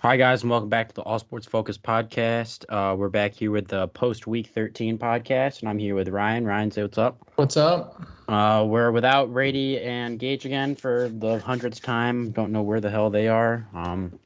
Hi 0.00 0.16
guys, 0.16 0.42
and 0.42 0.50
welcome 0.52 0.68
back 0.68 0.90
to 0.90 0.94
the 0.94 1.02
All 1.02 1.18
Sports 1.18 1.44
Focus 1.44 1.76
podcast. 1.76 2.64
Uh, 2.68 2.94
we're 2.94 3.08
back 3.08 3.34
here 3.34 3.50
with 3.50 3.66
the 3.66 3.88
post 3.88 4.28
Week 4.28 4.46
13 4.46 4.96
podcast, 4.96 5.58
and 5.58 5.68
I'm 5.68 5.80
here 5.80 5.96
with 5.96 6.06
Ryan. 6.06 6.44
Ryan, 6.44 6.70
say 6.70 6.82
what's 6.82 6.98
up. 6.98 7.18
What's 7.34 7.56
up? 7.56 8.00
Uh, 8.28 8.64
we're 8.64 8.92
without 8.92 9.32
Brady 9.32 9.80
and 9.80 10.16
Gage 10.16 10.44
again 10.46 10.76
for 10.76 11.08
the 11.08 11.40
hundredth 11.40 11.82
time. 11.82 12.30
Don't 12.30 12.52
know 12.52 12.62
where 12.62 12.80
the 12.80 12.90
hell 12.90 13.10
they 13.10 13.26
are. 13.26 13.66
Um, 13.74 14.20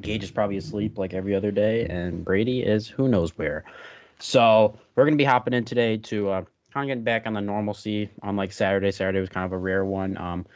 Gage 0.00 0.24
is 0.24 0.32
probably 0.32 0.56
asleep 0.56 0.98
like 0.98 1.14
every 1.14 1.36
other 1.36 1.52
day, 1.52 1.86
and 1.86 2.24
Brady 2.24 2.64
is 2.64 2.88
who 2.88 3.06
knows 3.06 3.38
where. 3.38 3.66
So 4.18 4.80
we're 4.96 5.04
gonna 5.04 5.14
be 5.14 5.22
hopping 5.22 5.54
in 5.54 5.64
today 5.64 5.98
to 5.98 6.28
uh, 6.28 6.44
kind 6.74 6.84
of 6.84 6.88
getting 6.88 7.04
back 7.04 7.28
on 7.28 7.34
the 7.34 7.40
normalcy. 7.40 8.10
on 8.20 8.34
like 8.34 8.50
Saturday, 8.50 8.90
Saturday 8.90 9.20
was 9.20 9.28
kind 9.28 9.46
of 9.46 9.52
a 9.52 9.58
rare 9.58 9.84
one. 9.84 10.18
Um, 10.18 10.46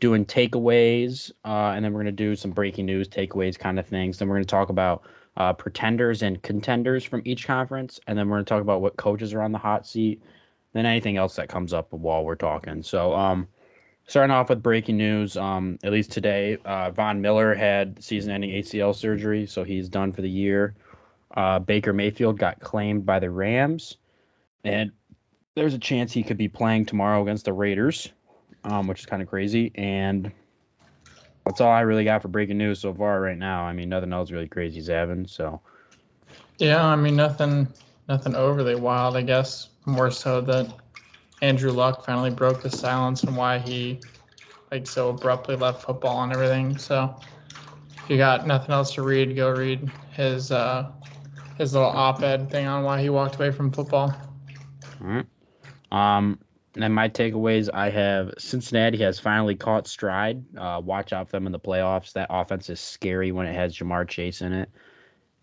doing 0.00 0.24
takeaways, 0.24 1.30
uh, 1.44 1.72
and 1.74 1.84
then 1.84 1.92
we're 1.92 2.00
gonna 2.00 2.12
do 2.12 2.36
some 2.36 2.52
breaking 2.52 2.86
news 2.86 3.08
takeaways 3.08 3.58
kind 3.58 3.78
of 3.78 3.86
things. 3.86 4.18
Then 4.18 4.28
we're 4.28 4.36
gonna 4.36 4.44
talk 4.44 4.68
about 4.68 5.02
uh, 5.36 5.52
pretenders 5.52 6.22
and 6.22 6.42
contenders 6.42 7.04
from 7.04 7.22
each 7.24 7.46
conference, 7.46 8.00
and 8.06 8.18
then 8.18 8.28
we're 8.28 8.36
gonna 8.36 8.44
talk 8.44 8.62
about 8.62 8.80
what 8.80 8.96
coaches 8.96 9.34
are 9.34 9.42
on 9.42 9.52
the 9.52 9.58
hot 9.58 9.86
seat. 9.86 10.22
Then 10.72 10.86
anything 10.86 11.16
else 11.16 11.36
that 11.36 11.48
comes 11.48 11.72
up 11.72 11.92
while 11.92 12.24
we're 12.24 12.36
talking. 12.36 12.82
So, 12.82 13.14
um, 13.14 13.48
starting 14.06 14.30
off 14.30 14.50
with 14.50 14.62
breaking 14.62 14.96
news, 14.96 15.36
um, 15.36 15.78
at 15.82 15.92
least 15.92 16.12
today, 16.12 16.58
uh, 16.64 16.90
Von 16.90 17.20
Miller 17.20 17.54
had 17.54 18.02
season-ending 18.02 18.50
ACL 18.50 18.94
surgery, 18.94 19.46
so 19.46 19.64
he's 19.64 19.88
done 19.88 20.12
for 20.12 20.22
the 20.22 20.30
year. 20.30 20.74
Uh, 21.34 21.58
Baker 21.58 21.92
Mayfield 21.92 22.38
got 22.38 22.60
claimed 22.60 23.06
by 23.06 23.18
the 23.18 23.30
Rams, 23.30 23.96
and 24.64 24.92
there's 25.54 25.74
a 25.74 25.78
chance 25.78 26.12
he 26.12 26.22
could 26.22 26.36
be 26.36 26.48
playing 26.48 26.86
tomorrow 26.86 27.22
against 27.22 27.46
the 27.46 27.52
Raiders 27.52 28.12
um, 28.68 28.86
which 28.86 29.00
is 29.00 29.06
kind 29.06 29.22
of 29.22 29.28
crazy. 29.28 29.72
And 29.74 30.30
that's 31.44 31.60
all 31.60 31.70
I 31.70 31.80
really 31.80 32.04
got 32.04 32.22
for 32.22 32.28
breaking 32.28 32.58
news 32.58 32.80
so 32.80 32.92
far 32.92 33.20
right 33.20 33.38
now. 33.38 33.62
I 33.62 33.72
mean, 33.72 33.88
nothing 33.88 34.12
else 34.12 34.30
really 34.30 34.48
crazy 34.48 34.78
is 34.78 34.88
happening. 34.88 35.26
So. 35.26 35.60
Yeah, 36.58 36.84
I 36.84 36.96
mean 36.96 37.16
nothing, 37.16 37.72
nothing 38.08 38.34
overly 38.34 38.74
wild. 38.74 39.16
I 39.16 39.22
guess 39.22 39.70
more 39.86 40.10
so 40.10 40.40
that 40.42 40.68
Andrew 41.40 41.72
Luck 41.72 42.04
finally 42.04 42.30
broke 42.30 42.62
the 42.62 42.70
silence 42.70 43.22
and 43.22 43.36
why 43.36 43.58
he 43.58 44.00
like 44.70 44.86
so 44.86 45.08
abruptly 45.08 45.56
left 45.56 45.82
football 45.82 46.22
and 46.22 46.32
everything. 46.32 46.76
So 46.76 47.14
if 48.04 48.10
you 48.10 48.16
got 48.18 48.46
nothing 48.46 48.72
else 48.72 48.92
to 48.94 49.02
read, 49.02 49.34
go 49.34 49.50
read 49.50 49.90
his 50.12 50.52
uh, 50.52 50.90
his 51.56 51.72
little 51.72 51.88
op-ed 51.88 52.50
thing 52.50 52.66
on 52.66 52.84
why 52.84 53.00
he 53.00 53.08
walked 53.08 53.36
away 53.36 53.50
from 53.50 53.72
football. 53.72 54.14
All 55.00 55.06
right. 55.06 55.26
Um, 55.90 56.38
and 56.74 56.94
my 56.94 57.08
takeaways, 57.08 57.68
I 57.72 57.90
have 57.90 58.34
Cincinnati 58.38 58.98
has 58.98 59.18
finally 59.18 59.54
caught 59.54 59.86
stride. 59.86 60.44
Uh, 60.56 60.80
watch 60.84 61.12
out 61.12 61.28
for 61.28 61.36
them 61.36 61.46
in 61.46 61.52
the 61.52 61.58
playoffs. 61.58 62.12
That 62.12 62.28
offense 62.30 62.68
is 62.70 62.80
scary 62.80 63.32
when 63.32 63.46
it 63.46 63.54
has 63.54 63.76
Ja'Marr 63.76 64.08
Chase 64.08 64.42
in 64.42 64.52
it. 64.52 64.70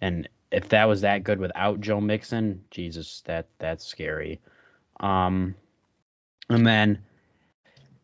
And 0.01 0.29
if 0.51 0.69
that 0.69 0.85
was 0.85 1.01
that 1.01 1.23
good 1.23 1.39
without 1.39 1.81
Joe 1.81 1.99
Mixon, 1.99 2.63
Jesus, 2.69 3.21
that 3.25 3.47
that's 3.57 3.85
scary. 3.85 4.39
Um, 4.99 5.55
and 6.49 6.65
then 6.65 6.99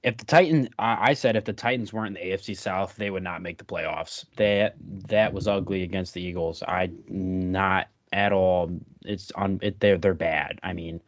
if 0.04 0.18
the 0.18 0.26
Titans, 0.26 0.70
I 0.80 1.14
said 1.14 1.36
if 1.36 1.46
the 1.46 1.54
Titans 1.54 1.94
weren't 1.94 2.18
in 2.18 2.24
the 2.24 2.32
AFC 2.32 2.58
South, 2.58 2.96
they 2.96 3.10
would 3.10 3.24
not 3.24 3.44
make 3.44 3.60
the 3.60 3.64
playoffs. 3.66 4.26
That 4.38 4.76
that 5.08 5.32
was 5.32 5.48
ugly 5.48 5.84
against 5.84 6.16
the 6.16 6.22
Eagles. 6.22 6.64
I 6.64 6.90
not 7.08 7.88
at 8.12 8.34
all. 8.34 8.80
It's 9.06 9.32
on. 9.32 9.60
It, 9.62 9.80
they're 9.80 10.00
they're 10.00 10.16
bad. 10.16 10.60
I 10.64 10.74
mean 10.74 11.02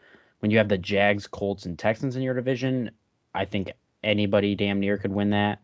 when 0.44 0.52
you 0.52 0.58
have 0.58 0.67
the 0.67 0.77
Jags, 0.77 1.25
Colts, 1.25 1.66
and 1.66 1.80
Texans 1.80 2.17
in 2.17 2.22
your 2.22 2.33
division, 2.33 2.91
I 3.33 3.45
think 3.45 3.72
anybody 4.03 4.55
damn 4.55 4.81
near 4.81 4.97
could 4.97 5.13
win 5.13 5.30
that. 5.30 5.61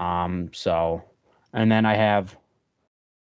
Um, 0.00 0.50
so, 0.52 1.04
and 1.52 1.70
then 1.70 1.86
I 1.86 1.94
have 1.94 2.36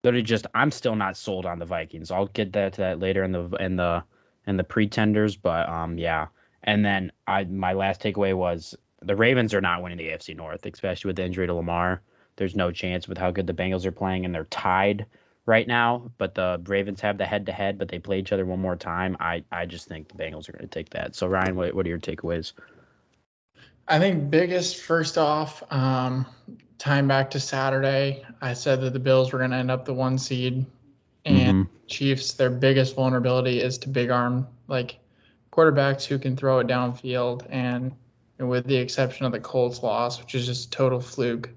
literally 0.05 0.23
just 0.23 0.47
I'm 0.55 0.71
still 0.71 0.95
not 0.95 1.17
sold 1.17 1.47
on 1.47 1.59
the 1.59 1.65
Vikings. 1.65 2.11
I'll 2.11 2.27
get 2.27 2.53
that 2.53 2.75
to 2.75 2.83
that 2.83 3.01
later 3.01 3.25
in 3.25 3.33
the 3.33 3.49
in 3.59 3.77
the 3.77 4.05
in 4.47 4.59
the 4.59 4.65
pretenders, 4.65 5.35
but 5.35 5.67
um, 5.67 5.97
yeah. 5.97 6.27
And 6.63 6.85
then 6.85 7.11
I 7.27 7.45
my 7.45 7.73
last 7.73 8.03
takeaway 8.03 8.37
was 8.37 8.77
the 9.01 9.17
Ravens 9.17 9.55
are 9.55 9.63
not 9.63 9.83
winning 9.83 9.97
the 9.97 10.09
AFC 10.09 10.37
North, 10.37 10.67
especially 10.67 11.09
with 11.09 11.17
the 11.17 11.25
injury 11.25 11.47
to 11.47 11.55
Lamar. 11.55 12.03
There's 12.37 12.55
no 12.55 12.71
chance 12.71 13.09
with 13.09 13.17
how 13.17 13.31
good 13.31 13.47
the 13.47 13.55
Bengals 13.55 13.87
are 13.87 13.93
playing, 13.93 14.27
and 14.27 14.35
they're 14.35 14.45
tied 14.45 15.07
right 15.47 15.67
now, 15.67 16.11
but 16.19 16.35
the 16.35 16.61
Ravens 16.67 17.01
have 17.01 17.19
the 17.19 17.25
head 17.25 17.47
to 17.47 17.53
head, 17.53 17.79
but 17.79 17.89
they 17.89 17.99
play 17.99 18.19
each 18.19 18.33
other 18.33 18.47
one 18.47 18.61
more 18.61 18.77
time. 18.77 19.17
I, 19.19 19.45
I 19.51 19.67
just 19.67 19.89
think 19.89 20.09
the 20.09 20.15
Bengals 20.15 20.49
are 20.49 20.53
going 20.53 20.63
to 20.63 20.69
take 20.69 20.91
that. 20.91 21.17
So, 21.17 21.27
Ryan, 21.27 21.57
what, 21.57 21.75
what 21.75 21.87
are 21.87 21.89
your 21.89 21.99
takeaways? 21.99 22.53
I 23.89 23.99
think 23.99 24.31
biggest, 24.31 24.79
first 24.79 25.19
off, 25.19 25.63
um, 25.73 26.27
time 26.79 27.09
back 27.09 27.31
to 27.33 27.41
Saturday, 27.41 28.25
I 28.41 28.55
said 28.55 28.81
that 28.83 28.93
the 28.93 29.01
Bills 29.01 29.33
were 29.33 29.39
going 29.39 29.51
to 29.51 29.57
end 29.57 29.71
up 29.71 29.85
the 29.85 29.95
one 29.95 30.19
seed. 30.19 30.65
And 31.25 31.67
mm-hmm. 31.67 31.77
Chiefs, 31.89 32.35
their 32.35 32.51
biggest 32.51 32.95
vulnerability 32.95 33.61
is 33.61 33.79
to 33.79 33.89
big 33.89 34.11
arm, 34.11 34.47
like 34.69 34.99
quarterbacks 35.53 36.05
who 36.05 36.19
can 36.19 36.37
throw 36.37 36.61
it 36.61 36.67
downfield. 36.69 37.47
And 37.51 37.95
with 38.39 38.67
the 38.67 38.77
exception 38.77 39.27
of 39.27 39.33
the 39.33 39.41
Colts 39.41 39.83
loss, 39.83 40.21
which 40.21 40.35
is 40.35 40.47
just 40.47 40.73
total 40.73 41.01
fluke, 41.01 41.51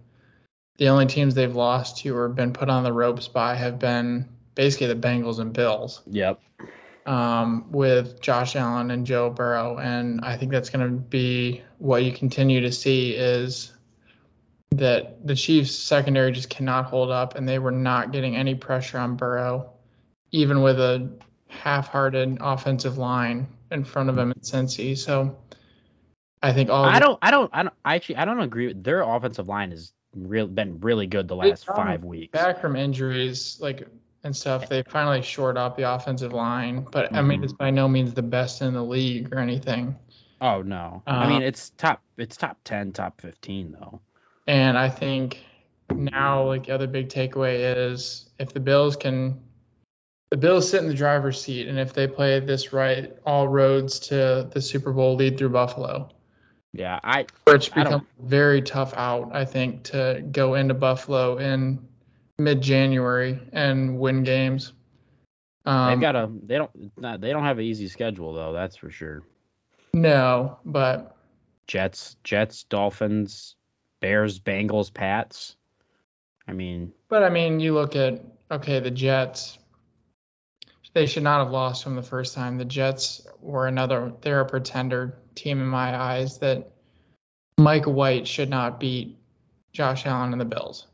the 0.78 0.90
only 0.90 1.06
teams 1.06 1.36
they've 1.36 1.56
lost 1.56 1.98
to 2.00 2.16
or 2.16 2.30
been 2.30 2.54
put 2.54 2.70
on 2.70 2.84
the 2.84 2.94
ropes 2.94 3.28
by 3.28 3.56
have 3.56 3.80
been 3.80 4.28
basically 4.56 4.88
the 4.88 4.96
Bengals 4.96 5.40
and 5.40 5.54
Bills. 5.54 6.02
Yep. 6.08 6.42
Um, 7.06 7.72
with 7.72 8.20
Josh 8.20 8.56
Allen 8.56 8.90
and 8.90 9.06
Joe 9.06 9.30
Burrow, 9.30 9.78
and 9.78 10.22
I 10.22 10.38
think 10.38 10.52
that's 10.52 10.72
going 10.72 10.86
to 10.88 10.92
be 10.92 11.62
what 11.78 12.04
you 12.04 12.12
continue 12.12 12.62
to 12.62 12.72
see 12.72 13.12
is 13.12 13.72
that 14.72 15.26
the 15.26 15.36
Chiefs 15.36 15.76
secondary 15.76 16.32
just 16.32 16.50
cannot 16.50 16.86
hold 16.86 17.12
up, 17.12 17.36
and 17.36 17.48
they 17.48 17.60
were 17.60 17.72
not 17.72 18.12
getting 18.12 18.36
any 18.36 18.56
pressure 18.56 18.98
on 18.98 19.18
Burrow, 19.18 19.70
even 20.32 20.64
with 20.64 20.80
a 20.80 21.12
half-hearted 21.48 22.40
offensive 22.42 22.98
line 22.98 23.48
in 23.70 23.84
front 23.84 24.10
of 24.10 24.18
him 24.18 24.32
in 24.32 24.40
Cincy. 24.40 24.98
So 24.98 25.38
I 26.42 26.54
think 26.54 26.72
all. 26.72 26.86
I 26.86 26.98
don't. 26.98 27.20
I 27.22 27.30
don't. 27.30 27.52
I 27.54 27.64
don't. 27.64 27.76
Actually, 27.86 28.18
I 28.18 28.26
don't 28.26 28.40
agree. 28.40 28.68
with 28.68 28.84
Their 28.84 29.04
offensive 29.04 29.48
line 29.48 29.72
is 29.72 29.92
real 30.16 30.48
been 30.48 30.80
really 30.80 31.08
good 31.08 31.28
the 31.28 31.36
last 31.36 31.66
five 31.66 32.04
weeks. 32.04 32.32
Back 32.32 32.62
from 32.62 32.76
injuries, 32.76 33.58
like 33.60 33.88
and 34.24 34.36
stuff, 34.36 34.68
they 34.68 34.84
finally 34.84 35.22
shored 35.22 35.58
up 35.58 35.78
the 35.78 35.94
offensive 35.94 36.34
line. 36.34 36.88
But 36.92 37.08
mm-hmm. 37.08 37.16
I 37.16 37.22
mean, 37.22 37.38
mm-hmm. 37.38 37.44
it's 37.44 37.54
by 37.54 37.70
no 37.70 37.88
means 37.88 38.14
the 38.14 38.24
best 38.24 38.62
in 38.62 38.74
the 38.74 38.84
league 38.84 39.34
or 39.34 39.40
anything. 39.40 39.96
Oh 40.42 40.62
no, 40.62 41.04
uh, 41.08 41.12
I 41.12 41.30
mean 41.30 41.42
it's 41.42 41.70
top 41.72 42.02
it's 42.18 42.36
top 42.36 42.58
ten, 42.64 42.92
top 42.92 43.22
fifteen 43.22 43.72
though. 43.72 44.02
And 44.48 44.78
I 44.78 44.90
think 44.90 45.44
now, 45.94 46.44
like 46.44 46.66
the 46.66 46.74
other 46.74 46.88
big 46.88 47.10
takeaway 47.10 47.78
is 47.78 48.30
if 48.40 48.54
the 48.54 48.60
Bills 48.60 48.96
can, 48.96 49.42
the 50.32 50.38
Bills 50.38 50.70
sit 50.70 50.82
in 50.82 50.88
the 50.88 50.96
driver's 50.96 51.42
seat, 51.42 51.68
and 51.68 51.80
if 51.80 51.94
they 51.94 52.08
play 52.08 52.40
this 52.40 52.74
right, 52.74 53.16
all 53.26 53.48
roads 53.48 54.00
to 54.00 54.50
the 54.52 54.62
Super 54.62 54.92
Bowl 54.92 55.16
lead 55.16 55.38
through 55.38 55.50
Buffalo. 55.50 56.10
Yeah, 56.78 57.00
I 57.04 57.26
which 57.46 57.74
becomes 57.74 58.04
very 58.22 58.62
tough 58.62 58.94
out, 58.96 59.34
I 59.34 59.46
think, 59.46 59.84
to 59.86 60.22
go 60.30 60.56
into 60.56 60.74
Buffalo 60.74 61.38
in 61.38 61.88
mid-January 62.38 63.40
and 63.54 63.98
win 63.98 64.24
games. 64.24 64.74
Um, 65.66 65.92
They've 65.92 66.02
got 66.02 66.16
a 66.16 66.30
they 66.44 66.58
don't 66.58 66.92
not, 66.98 67.22
they 67.22 67.32
don't 67.32 67.44
have 67.44 67.60
an 67.60 67.64
easy 67.64 67.88
schedule 67.88 68.34
though, 68.34 68.52
that's 68.52 68.76
for 68.76 68.92
sure. 68.92 69.24
No, 69.94 70.60
but 70.66 71.16
Jets, 71.66 72.18
Jets, 72.26 72.64
Dolphins, 72.64 73.56
Bears, 74.02 74.40
Bengals, 74.40 74.94
Pats. 74.94 75.56
I 76.48 76.52
mean, 76.52 76.92
but 77.08 77.24
I 77.24 77.30
mean, 77.30 77.62
you 77.62 77.74
look 77.74 77.96
at 77.96 78.22
okay, 78.52 78.82
the 78.82 78.92
Jets. 78.92 79.58
They 80.94 81.06
should 81.06 81.24
not 81.24 81.44
have 81.44 81.52
lost 81.52 81.84
from 81.84 81.96
the 81.96 82.04
first 82.04 82.36
time. 82.36 82.58
The 82.58 82.66
Jets 82.66 83.28
were 83.42 83.68
another. 83.68 84.14
They're 84.22 84.42
a 84.42 84.46
pretender 84.46 85.18
team 85.36 85.62
in 85.62 85.68
my 85.68 85.96
eyes 85.96 86.40
that 86.40 86.72
Mike 87.58 87.86
White 87.86 88.28
should 88.28 88.50
not 88.50 88.80
beat 88.80 89.18
Josh 89.72 90.06
Allen 90.06 90.32
and 90.32 90.42
the 90.42 90.46
Bills. 90.46 90.88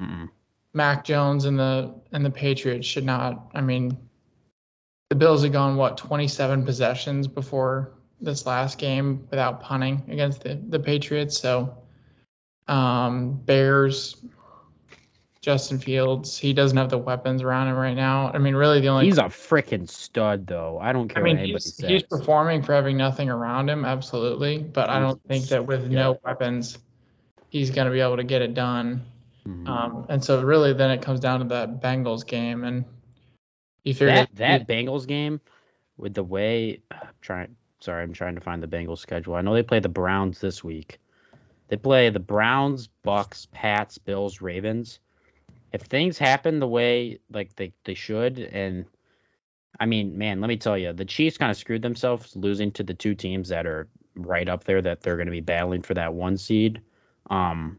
Mm-mm. 0.00 0.28
Mac 0.72 1.04
Jones 1.04 1.44
and 1.44 1.58
the 1.58 1.94
and 2.12 2.24
the 2.24 2.30
Patriots 2.30 2.86
should 2.86 3.04
not. 3.04 3.50
I 3.54 3.60
mean, 3.60 3.96
the 5.08 5.16
Bills 5.16 5.42
had 5.42 5.52
gone 5.52 5.76
what 5.76 5.96
27 5.96 6.64
possessions 6.64 7.28
before 7.28 7.92
this 8.20 8.46
last 8.46 8.78
game 8.78 9.26
without 9.30 9.60
punting 9.60 10.02
against 10.08 10.42
the 10.42 10.60
the 10.68 10.80
Patriots. 10.80 11.38
So 11.38 11.78
um, 12.66 13.34
Bears 13.44 14.16
Justin 15.44 15.78
Fields. 15.78 16.38
He 16.38 16.54
doesn't 16.54 16.78
have 16.78 16.88
the 16.88 16.96
weapons 16.96 17.42
around 17.42 17.68
him 17.68 17.76
right 17.76 17.92
now. 17.92 18.30
I 18.32 18.38
mean, 18.38 18.54
really, 18.54 18.80
the 18.80 18.88
only 18.88 19.04
he's 19.04 19.18
a 19.18 19.24
freaking 19.24 19.86
stud, 19.86 20.46
though. 20.46 20.78
I 20.80 20.94
don't 20.94 21.06
care. 21.06 21.22
I 21.22 21.34
mean, 21.34 21.36
he's, 21.36 21.76
he's, 21.76 22.02
performing 22.02 22.62
for 22.62 22.72
having 22.72 22.96
nothing 22.96 23.28
around 23.28 23.68
him, 23.68 23.84
absolutely. 23.84 24.56
But 24.56 24.88
I 24.88 25.00
don't 25.00 25.22
think 25.24 25.48
that 25.48 25.66
with 25.66 25.90
no 25.90 26.18
weapons, 26.24 26.78
he's 27.50 27.70
going 27.70 27.84
to 27.84 27.92
be 27.92 28.00
able 28.00 28.16
to 28.16 28.24
get 28.24 28.40
it 28.40 28.54
done. 28.54 29.04
Mm-hmm. 29.46 29.68
Um, 29.68 30.06
and 30.08 30.24
so 30.24 30.42
really, 30.42 30.72
then 30.72 30.90
it 30.90 31.02
comes 31.02 31.20
down 31.20 31.40
to 31.40 31.44
that 31.48 31.82
Bengals 31.82 32.26
game, 32.26 32.64
and 32.64 32.86
you 33.82 33.92
figure 33.92 34.14
that 34.14 34.34
that 34.36 34.66
Bengals 34.66 35.06
game 35.06 35.42
with 35.98 36.14
the 36.14 36.24
way 36.24 36.80
I'm 36.90 37.08
trying. 37.20 37.54
Sorry, 37.80 38.02
I'm 38.02 38.14
trying 38.14 38.36
to 38.36 38.40
find 38.40 38.62
the 38.62 38.66
Bengals 38.66 39.00
schedule. 39.00 39.34
I 39.34 39.42
know 39.42 39.52
they 39.52 39.62
play 39.62 39.80
the 39.80 39.90
Browns 39.90 40.40
this 40.40 40.64
week. 40.64 41.00
They 41.68 41.76
play 41.76 42.08
the 42.08 42.18
Browns, 42.18 42.88
Bucs, 43.04 43.46
Pats, 43.50 43.98
Bills, 43.98 44.40
Ravens 44.40 45.00
if 45.74 45.82
things 45.82 46.16
happen 46.16 46.60
the 46.60 46.68
way 46.68 47.18
like 47.32 47.56
they, 47.56 47.72
they 47.84 47.94
should, 47.94 48.38
and 48.38 48.86
I 49.78 49.86
mean, 49.86 50.16
man, 50.16 50.40
let 50.40 50.46
me 50.46 50.56
tell 50.56 50.78
you, 50.78 50.92
the 50.92 51.04
Chiefs 51.04 51.36
kind 51.36 51.50
of 51.50 51.56
screwed 51.56 51.82
themselves 51.82 52.36
losing 52.36 52.70
to 52.72 52.84
the 52.84 52.94
two 52.94 53.16
teams 53.16 53.48
that 53.48 53.66
are 53.66 53.88
right 54.14 54.48
up 54.48 54.62
there 54.62 54.80
that 54.80 55.00
they're 55.00 55.16
going 55.16 55.26
to 55.26 55.32
be 55.32 55.40
battling 55.40 55.82
for 55.82 55.94
that 55.94 56.14
one 56.14 56.36
seed. 56.36 56.80
Um, 57.28 57.78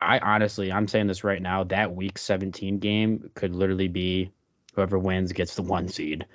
I 0.00 0.18
honestly, 0.18 0.72
I'm 0.72 0.88
saying 0.88 1.06
this 1.06 1.22
right 1.22 1.40
now, 1.40 1.62
that 1.62 1.94
week 1.94 2.18
17 2.18 2.80
game 2.80 3.30
could 3.36 3.54
literally 3.54 3.86
be 3.86 4.32
whoever 4.74 4.98
wins 4.98 5.32
gets 5.32 5.54
the 5.54 5.62
one 5.62 5.86
seed. 5.86 6.26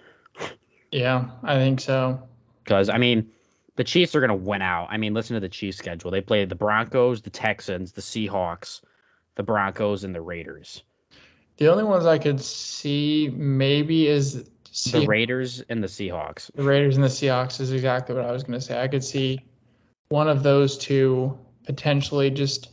Yeah, 0.90 1.32
I 1.44 1.56
think 1.56 1.82
so. 1.82 2.24
Because 2.64 2.88
I 2.88 2.98
mean, 2.98 3.32
the 3.76 3.84
Chiefs 3.84 4.16
are 4.16 4.22
going 4.22 4.30
to 4.30 4.48
win 4.48 4.62
out. 4.62 4.88
I 4.90 4.96
mean, 4.96 5.14
listen 5.14 5.34
to 5.34 5.42
the 5.42 5.50
Chiefs 5.50 5.80
schedule. 5.80 6.12
They 6.12 6.22
play 6.22 6.46
the 6.46 6.56
Broncos, 6.56 7.24
the 7.24 7.30
Texans, 7.30 7.92
the 7.92 8.02
Seahawks, 8.02 8.80
the 9.40 9.44
Broncos, 9.44 10.04
and 10.04 10.14
the 10.14 10.20
Raiders. 10.20 10.84
The 11.56 11.72
only 11.72 11.86
ones 11.86 12.06
I 12.06 12.18
could 12.18 12.42
see 12.42 13.32
maybe 13.34 14.06
is 14.06 14.50
the 14.92 15.08
Raiders 15.08 15.62
and 15.70 15.82
the 15.82 15.88
Seahawks. 15.88 16.52
The 16.54 16.64
Raiders 16.64 16.98
and 16.98 17.04
the 17.06 17.08
Seahawks 17.08 17.62
is 17.62 17.72
exactly 17.72 18.16
what 18.16 18.26
I 18.26 18.34
was 18.34 18.44
going 18.44 18.60
to 18.60 18.66
say. 18.66 18.84
I 18.84 18.90
could 18.90 19.02
see 19.02 19.40
one 20.10 20.28
of 20.28 20.44
those 20.44 20.78
two 20.78 21.40
potentially 21.64 22.30
just 22.32 22.70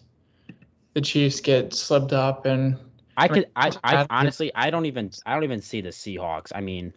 the 0.95 1.01
Chiefs 1.01 1.39
get 1.39 1.73
slipped 1.73 2.13
up 2.13 2.47
and 2.47 2.77
I 3.17 3.29
could 3.29 3.47
I, 3.55 3.71
I 3.85 4.07
honestly 4.11 4.51
I 4.53 4.71
don't 4.71 4.87
even 4.87 5.13
I 5.25 5.35
don't 5.35 5.45
even 5.45 5.63
see 5.63 5.83
the 5.83 5.91
Seahawks. 5.91 6.51
I 6.53 6.63
mean 6.63 6.95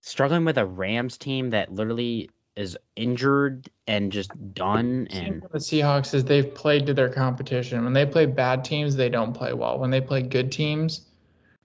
struggling 0.00 0.44
with 0.44 0.58
a 0.58 0.66
Rams 0.66 1.16
team 1.16 1.50
that 1.50 1.72
literally 1.72 2.30
is 2.58 2.76
injured 2.96 3.70
and 3.86 4.10
just 4.10 4.32
done 4.52 5.06
and 5.10 5.42
the 5.52 5.58
Seahawks 5.58 6.12
is 6.12 6.24
they've 6.24 6.52
played 6.52 6.86
to 6.86 6.94
their 6.94 7.08
competition. 7.08 7.84
When 7.84 7.92
they 7.92 8.04
play 8.04 8.26
bad 8.26 8.64
teams, 8.64 8.96
they 8.96 9.08
don't 9.08 9.32
play 9.32 9.52
well. 9.52 9.78
When 9.78 9.90
they 9.90 10.00
play 10.00 10.22
good 10.22 10.50
teams, 10.50 11.06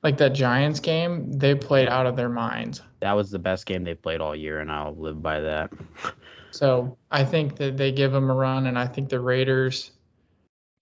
like 0.04 0.18
that 0.18 0.34
Giants 0.34 0.80
game, 0.80 1.32
they 1.32 1.56
played 1.56 1.88
out 1.88 2.06
of 2.06 2.16
their 2.16 2.30
minds. 2.30 2.84
That 3.00 3.14
was 3.14 3.32
the 3.32 3.40
best 3.40 3.66
game 3.66 3.84
they 3.84 3.96
played 3.96 4.22
all 4.22 4.36
year 4.36 4.60
and 4.60 4.72
I'll 4.72 4.96
live 4.96 5.22
by 5.22 5.42
that. 5.42 5.74
So, 6.52 7.00
I 7.10 7.26
think 7.26 7.56
that 7.56 7.78
they 7.78 7.92
give 7.92 8.12
them 8.12 8.30
a 8.30 8.34
run 8.36 8.68
and 8.68 8.78
I 8.78 8.86
think 8.86 9.10
the 9.10 9.20
Raiders 9.20 9.90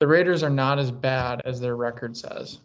the 0.01 0.07
Raiders 0.07 0.43
are 0.43 0.49
not 0.49 0.79
as 0.79 0.91
bad 0.91 1.43
as 1.45 1.61
their 1.61 1.77
record 1.77 2.17
says. 2.17 2.59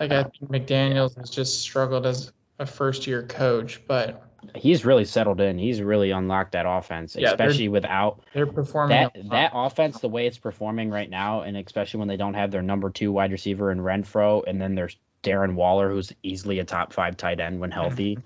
Like 0.00 0.10
I 0.10 0.24
think 0.24 0.50
McDaniels 0.50 1.16
has 1.18 1.30
just 1.30 1.60
struggled 1.60 2.04
as 2.04 2.32
a 2.58 2.66
first 2.66 3.06
year 3.06 3.22
coach, 3.22 3.80
but 3.86 4.31
he's 4.54 4.84
really 4.84 5.04
settled 5.04 5.40
in. 5.40 5.58
He's 5.58 5.80
really 5.80 6.10
unlocked 6.10 6.52
that 6.52 6.66
offense, 6.66 7.16
yeah, 7.18 7.30
especially 7.30 7.66
they're, 7.66 7.70
without 7.72 8.20
they're 8.34 8.46
performing 8.46 8.96
that 8.96 9.30
that 9.30 9.52
offense 9.54 10.00
the 10.00 10.08
way 10.08 10.26
it's 10.26 10.38
performing 10.38 10.90
right 10.90 11.08
now, 11.08 11.42
and 11.42 11.56
especially 11.56 11.98
when 11.98 12.08
they 12.08 12.16
don't 12.16 12.34
have 12.34 12.50
their 12.50 12.62
number 12.62 12.90
two 12.90 13.12
wide 13.12 13.32
receiver 13.32 13.70
in 13.70 13.78
Renfrow, 13.78 14.42
and 14.46 14.60
then 14.60 14.74
there's 14.74 14.96
Darren 15.22 15.54
Waller, 15.54 15.90
who's 15.90 16.12
easily 16.22 16.58
a 16.58 16.64
top 16.64 16.92
five 16.92 17.16
tight 17.16 17.40
end 17.40 17.60
when 17.60 17.70
healthy. 17.70 18.18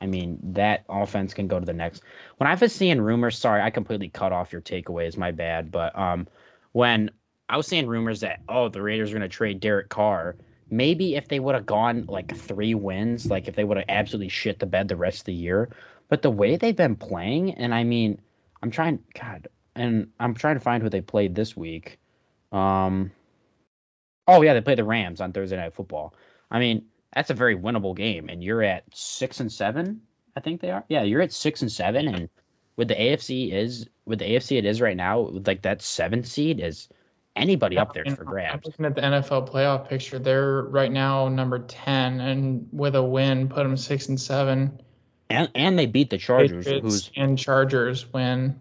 I 0.00 0.06
mean, 0.06 0.38
that 0.54 0.84
offense 0.88 1.32
can 1.32 1.46
go 1.46 1.60
to 1.60 1.64
the 1.64 1.72
next. 1.72 2.02
When 2.38 2.50
I 2.50 2.54
was 2.54 2.72
seeing 2.72 3.00
rumors, 3.00 3.38
sorry, 3.38 3.62
I 3.62 3.70
completely 3.70 4.08
cut 4.08 4.32
off 4.32 4.52
your 4.52 4.60
takeaways, 4.60 5.16
my 5.16 5.30
bad, 5.30 5.70
but 5.70 5.96
um, 5.96 6.26
when 6.72 7.12
I 7.48 7.56
was 7.56 7.66
seeing 7.66 7.86
rumors 7.86 8.20
that 8.20 8.40
oh 8.48 8.68
the 8.68 8.82
Raiders 8.82 9.10
are 9.10 9.14
going 9.14 9.22
to 9.22 9.28
trade 9.28 9.60
Derek 9.60 9.88
Carr. 9.88 10.36
Maybe 10.72 11.16
if 11.16 11.28
they 11.28 11.38
would 11.38 11.54
have 11.54 11.66
gone 11.66 12.06
like 12.08 12.34
three 12.34 12.74
wins, 12.74 13.26
like 13.26 13.46
if 13.46 13.54
they 13.54 13.62
would 13.62 13.76
have 13.76 13.86
absolutely 13.90 14.30
shit 14.30 14.58
the 14.58 14.64
bed 14.64 14.88
the 14.88 14.96
rest 14.96 15.20
of 15.20 15.24
the 15.26 15.34
year. 15.34 15.68
But 16.08 16.22
the 16.22 16.30
way 16.30 16.56
they've 16.56 16.74
been 16.74 16.96
playing, 16.96 17.56
and 17.56 17.74
I 17.74 17.84
mean, 17.84 18.22
I'm 18.62 18.70
trying, 18.70 19.00
God, 19.18 19.48
and 19.76 20.08
I'm 20.18 20.32
trying 20.32 20.56
to 20.56 20.60
find 20.60 20.82
who 20.82 20.88
they 20.88 21.02
played 21.02 21.34
this 21.34 21.54
week. 21.54 21.98
Um, 22.52 23.12
oh 24.26 24.40
yeah, 24.40 24.54
they 24.54 24.62
played 24.62 24.78
the 24.78 24.84
Rams 24.84 25.20
on 25.20 25.34
Thursday 25.34 25.58
Night 25.58 25.74
Football. 25.74 26.14
I 26.50 26.58
mean, 26.58 26.86
that's 27.14 27.28
a 27.28 27.34
very 27.34 27.54
winnable 27.54 27.94
game, 27.94 28.30
and 28.30 28.42
you're 28.42 28.62
at 28.62 28.84
six 28.94 29.40
and 29.40 29.52
seven. 29.52 30.00
I 30.34 30.40
think 30.40 30.62
they 30.62 30.70
are. 30.70 30.84
Yeah, 30.88 31.02
you're 31.02 31.20
at 31.20 31.34
six 31.34 31.60
and 31.60 31.70
seven, 31.70 32.08
and 32.08 32.30
with 32.76 32.88
the 32.88 32.94
AFC 32.94 33.52
is 33.52 33.90
with 34.06 34.20
the 34.20 34.24
AFC 34.24 34.56
it 34.56 34.64
is 34.64 34.80
right 34.80 34.96
now, 34.96 35.20
like 35.20 35.62
that 35.62 35.82
seven 35.82 36.24
seed 36.24 36.60
is 36.60 36.88
anybody 37.36 37.78
up 37.78 37.94
there 37.94 38.04
for 38.16 38.24
grabs. 38.24 38.54
I'm 38.54 38.60
looking 38.64 38.84
at 38.84 38.94
the 38.94 39.00
NFL 39.00 39.50
playoff 39.50 39.88
picture. 39.88 40.18
They're 40.18 40.62
right 40.62 40.90
now 40.90 41.28
number 41.28 41.58
ten, 41.58 42.20
and 42.20 42.68
with 42.72 42.94
a 42.94 43.02
win, 43.02 43.48
put 43.48 43.62
them 43.62 43.76
six 43.76 44.08
and 44.08 44.20
seven. 44.20 44.80
And 45.30 45.50
and 45.54 45.78
they 45.78 45.86
beat 45.86 46.10
the 46.10 46.18
Chargers, 46.18 46.64
Patriots 46.64 46.82
who's 46.82 47.10
and 47.16 47.38
Chargers 47.38 48.12
win. 48.12 48.58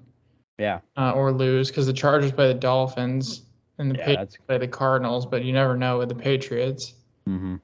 Yeah. 0.58 0.82
Uh, 0.96 1.12
or 1.12 1.32
lose 1.32 1.70
because 1.70 1.88
the 1.88 1.94
Chargers 1.94 2.32
play 2.32 2.48
the 2.48 2.54
Dolphins 2.54 3.42
and 3.80 3.92
the 3.92 3.98
yeah, 3.98 4.06
Patriots 4.06 4.38
play 4.48 4.58
the 4.60 4.68
Cardinals, 4.68 5.26
but 5.26 5.44
you 5.44 5.54
never 5.54 5.76
know 5.76 5.98
with 5.98 6.10
the 6.10 6.16
Patriots. 6.16 6.94
Mm-hmm. 7.28 7.56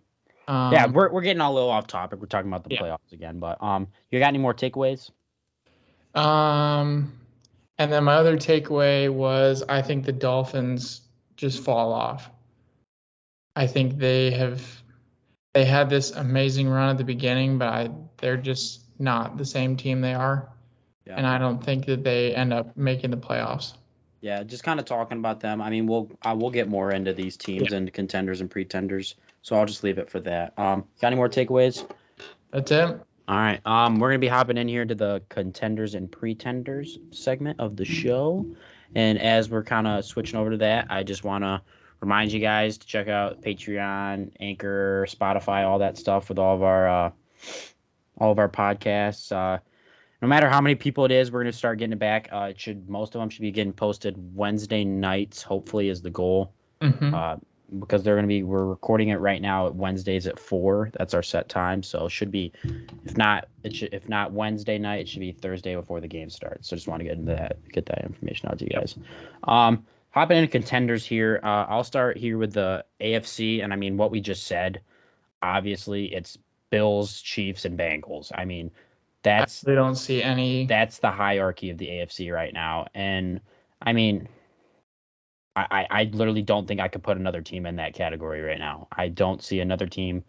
Um, 0.48 0.74
yeah, 0.74 0.88
we're 0.88 1.12
we're 1.12 1.22
getting 1.22 1.42
a 1.42 1.52
little 1.52 1.70
off 1.70 1.88
topic. 1.88 2.20
We're 2.20 2.28
talking 2.28 2.50
about 2.50 2.64
the 2.64 2.74
yeah. 2.74 2.82
playoffs 2.82 3.12
again, 3.12 3.40
but 3.40 3.62
um, 3.62 3.88
you 4.10 4.20
got 4.20 4.30
any 4.30 4.40
more 4.40 4.54
takeaways? 4.54 5.12
Um, 6.16 7.14
and 7.78 7.92
then 7.92 8.04
my 8.04 8.16
other 8.16 8.38
takeaway 8.38 9.12
was 9.12 9.64
I 9.68 9.82
think 9.82 10.06
the 10.06 10.12
Dolphins 10.12 11.02
just 11.36 11.64
fall 11.64 11.94
off. 11.94 12.30
I 13.56 13.68
think 13.68 13.98
they 13.98 14.32
have 14.32 14.84
they 15.54 15.66
had 15.66 15.90
this 15.90 16.12
amazing 16.12 16.70
run 16.70 16.90
at 16.90 16.98
the 16.98 17.04
beginning, 17.04 17.58
but 17.58 17.68
I, 17.68 17.90
they're 18.18 18.38
just 18.38 18.82
not 19.00 19.38
the 19.38 19.46
same 19.46 19.76
team 19.76 20.02
they 20.02 20.14
are. 20.14 20.50
Yeah. 21.06 21.16
And 21.18 21.26
I 21.26 21.38
don't 21.38 21.64
think 21.64 21.86
that 21.86 22.04
they 22.04 22.36
end 22.36 22.54
up 22.54 22.78
making 22.78 23.12
the 23.12 23.18
playoffs. 23.18 23.74
Yeah, 24.22 24.44
just 24.44 24.64
kind 24.64 24.80
of 24.80 24.86
talking 24.86 25.20
about 25.20 25.40
them. 25.40 25.62
I 25.62 25.70
mean, 25.70 25.88
we'll 25.88 26.12
uh, 26.24 26.36
we'll 26.38 26.52
get 26.52 26.68
more 26.68 26.92
into 26.92 27.14
these 27.14 27.38
teams 27.38 27.72
yeah. 27.72 27.78
and 27.78 27.94
contenders 27.94 28.42
and 28.42 28.50
pretenders. 28.50 29.16
So 29.42 29.56
I'll 29.56 29.66
just 29.66 29.84
leave 29.84 30.00
it 30.00 30.10
for 30.10 30.20
that. 30.22 30.54
Um, 30.58 30.86
got 31.00 31.08
any 31.08 31.16
more 31.16 31.30
takeaways? 31.30 31.90
That's 32.52 32.72
it. 32.72 33.00
All 33.28 33.38
right. 33.38 33.60
Um, 33.66 34.00
we're 34.00 34.10
gonna 34.10 34.20
be 34.20 34.28
hopping 34.28 34.58
in 34.58 34.68
here 34.68 34.86
to 34.86 34.96
the 34.96 35.22
contenders 35.28 35.96
and 35.96 36.10
pretenders 36.10 36.98
segment 37.12 37.60
of 37.60 37.76
the 37.76 37.84
show, 37.84 38.46
and 38.96 39.20
as 39.20 39.50
we're 39.50 39.64
kind 39.64 39.86
of 39.86 40.06
switching 40.06 40.40
over 40.40 40.52
to 40.52 40.58
that, 40.58 40.88
I 40.90 41.04
just 41.04 41.26
want 41.26 41.44
to 41.44 41.62
remind 42.00 42.32
you 42.32 42.40
guys 42.40 42.78
to 42.78 42.88
check 42.88 43.10
out 43.10 43.42
Patreon, 43.42 44.32
Anchor, 44.40 45.06
Spotify, 45.10 45.66
all 45.66 45.80
that 45.80 45.98
stuff 45.98 46.30
with 46.30 46.40
all 46.40 46.56
of 46.56 46.64
our 46.64 46.88
uh, 46.88 47.12
all 48.18 48.32
of 48.32 48.40
our 48.40 48.50
podcasts. 48.50 49.32
Uh, 49.32 49.60
no 50.22 50.28
matter 50.28 50.50
how 50.50 50.62
many 50.62 50.76
people 50.76 51.04
it 51.04 51.12
is, 51.12 51.30
we're 51.30 51.42
gonna 51.42 51.52
start 51.52 51.80
getting 51.80 51.94
it 51.94 52.00
back. 52.00 52.30
Uh, 52.32 52.48
it 52.52 52.60
should 52.60 52.90
most 52.90 53.14
of 53.14 53.20
them 53.20 53.30
should 53.30 53.42
be 53.42 53.52
getting 53.52 53.74
posted 53.74 54.16
Wednesday 54.36 54.86
nights. 54.86 55.42
Hopefully, 55.42 55.90
is 55.90 56.02
the 56.02 56.10
goal. 56.10 56.54
Mm-hmm. 56.82 57.14
Because 57.80 58.04
they're 58.04 58.16
going 58.16 58.24
to 58.24 58.30
be 58.30 58.44
we're 58.44 58.66
recording 58.66 59.10
it 59.10 59.20
right 59.20 59.42
now 59.42 59.68
at 59.68 59.76
Wednesdays 59.76 60.26
at 60.26 60.40
four. 60.40 60.90
That's 60.98 61.14
our 61.14 61.24
set 61.24 61.50
time, 61.50 61.84
so 61.84 62.06
it 62.06 62.12
should 62.12 62.32
be 62.32 62.54
if 63.06 63.18
not 63.18 63.50
it 63.64 63.76
should 63.76 63.94
if 63.94 64.08
not 64.08 64.32
Wednesday 64.32 64.78
night, 64.78 65.02
it 65.02 65.10
should 65.10 65.20
be 65.20 65.34
Thursday 65.34 65.76
before 65.76 66.00
the 66.00 66.08
game 66.08 66.30
starts. 66.30 66.70
So 66.70 66.76
just 66.76 66.88
want 66.88 67.02
to 67.02 67.04
get 67.04 67.18
into 67.18 67.36
that 67.36 67.58
get 67.70 67.86
that 67.88 68.06
information 68.06 68.50
out 68.50 68.60
to 68.60 68.66
you 68.66 68.72
guys. 68.72 68.96
Um, 69.44 69.86
hopping 70.12 70.38
into 70.38 70.50
contenders 70.50 71.06
here, 71.06 71.42
uh, 71.44 71.66
I'll 71.68 71.84
start 71.84 72.18
here 72.18 72.38
with 72.38 72.54
the 72.54 72.86
AFC, 73.02 73.64
and 73.64 73.74
I 73.74 73.76
mean 73.76 73.98
what 73.98 74.12
we 74.12 74.22
just 74.22 74.48
said. 74.48 74.82
Obviously, 75.42 76.06
it's 76.14 76.38
Bills, 76.70 77.22
Chiefs, 77.22 77.66
and 77.66 77.78
Bengals. 77.78 78.32
I 78.34 78.46
mean 78.46 78.72
that's 79.24 79.62
they 79.62 79.76
don't 79.76 79.96
see 79.96 80.24
any. 80.24 80.68
That's 80.68 81.00
the 81.00 81.12
hierarchy 81.12 81.70
of 81.70 81.78
the 81.78 81.88
AFC 81.88 82.34
right 82.34 82.54
now, 82.54 82.88
and 82.94 83.42
I 83.82 83.92
mean 83.92 84.30
I, 85.58 85.88
I 85.90 86.04
literally 86.14 86.44
don't 86.44 86.68
think 86.68 86.80
I 86.80 86.88
could 86.88 87.04
put 87.04 87.18
another 87.18 87.42
team 87.42 87.66
in 87.66 87.78
that 87.78 87.94
category 87.94 88.42
right 88.42 88.60
now. 88.60 88.88
I 88.92 89.08
don't 89.08 89.42
see 89.42 89.60
another 89.60 89.88
team. 89.88 90.24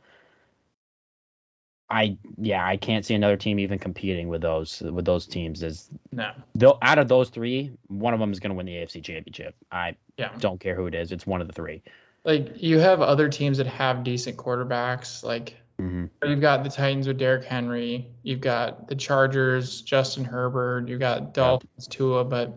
I 1.91 2.19
yeah, 2.37 2.67
I 2.67 2.77
can't 2.77 3.05
see 3.05 3.15
another 3.15 3.37
team 3.37 3.59
even 3.59 3.79
competing 3.79 4.29
with 4.29 4.43
those 4.43 4.81
with 4.81 5.05
those 5.05 5.27
teams. 5.27 5.63
Is 5.63 5.91
no. 6.13 6.33
Though 6.55 6.79
out 6.83 6.99
of 6.99 7.09
those 7.09 7.31
three, 7.31 7.73
one 7.87 8.15
of 8.15 8.21
them 8.21 8.33
is 8.33 8.41
going 8.41 8.51
to 8.51 8.57
win 8.57 8.67
the 8.67 8.73
AFC 8.73 9.03
Championship. 9.03 9.55
I 9.71 9.97
yeah. 10.17 10.31
don't 10.39 10.61
care 10.61 10.75
who 10.75 10.87
it 10.87 10.95
is. 10.95 11.13
It's 11.13 11.27
one 11.27 11.41
of 11.41 11.47
the 11.47 11.55
three. 11.55 11.83
Like 12.25 12.63
you 12.63 12.79
have 12.79 13.01
other 13.01 13.29
teams 13.29 13.59
that 13.59 13.67
have 13.67 14.05
decent 14.05 14.37
quarterbacks. 14.37 15.25
Like 15.25 15.57
mm-hmm. 15.81 16.07
you've 16.29 16.41
got 16.43 16.63
the 16.63 16.71
Titans 16.71 17.07
with 17.07 17.19
Derrick 17.19 17.45
Henry. 17.45 18.09
You've 18.23 18.43
got 18.43 18.89
the 18.89 18.95
Chargers, 18.95 19.81
Justin 19.81 20.25
Herbert. 20.25 20.89
You've 20.89 21.01
got 21.01 21.33
Dolphins, 21.33 21.71
yep. 21.79 21.91
Tua, 21.91 22.25
but 22.25 22.55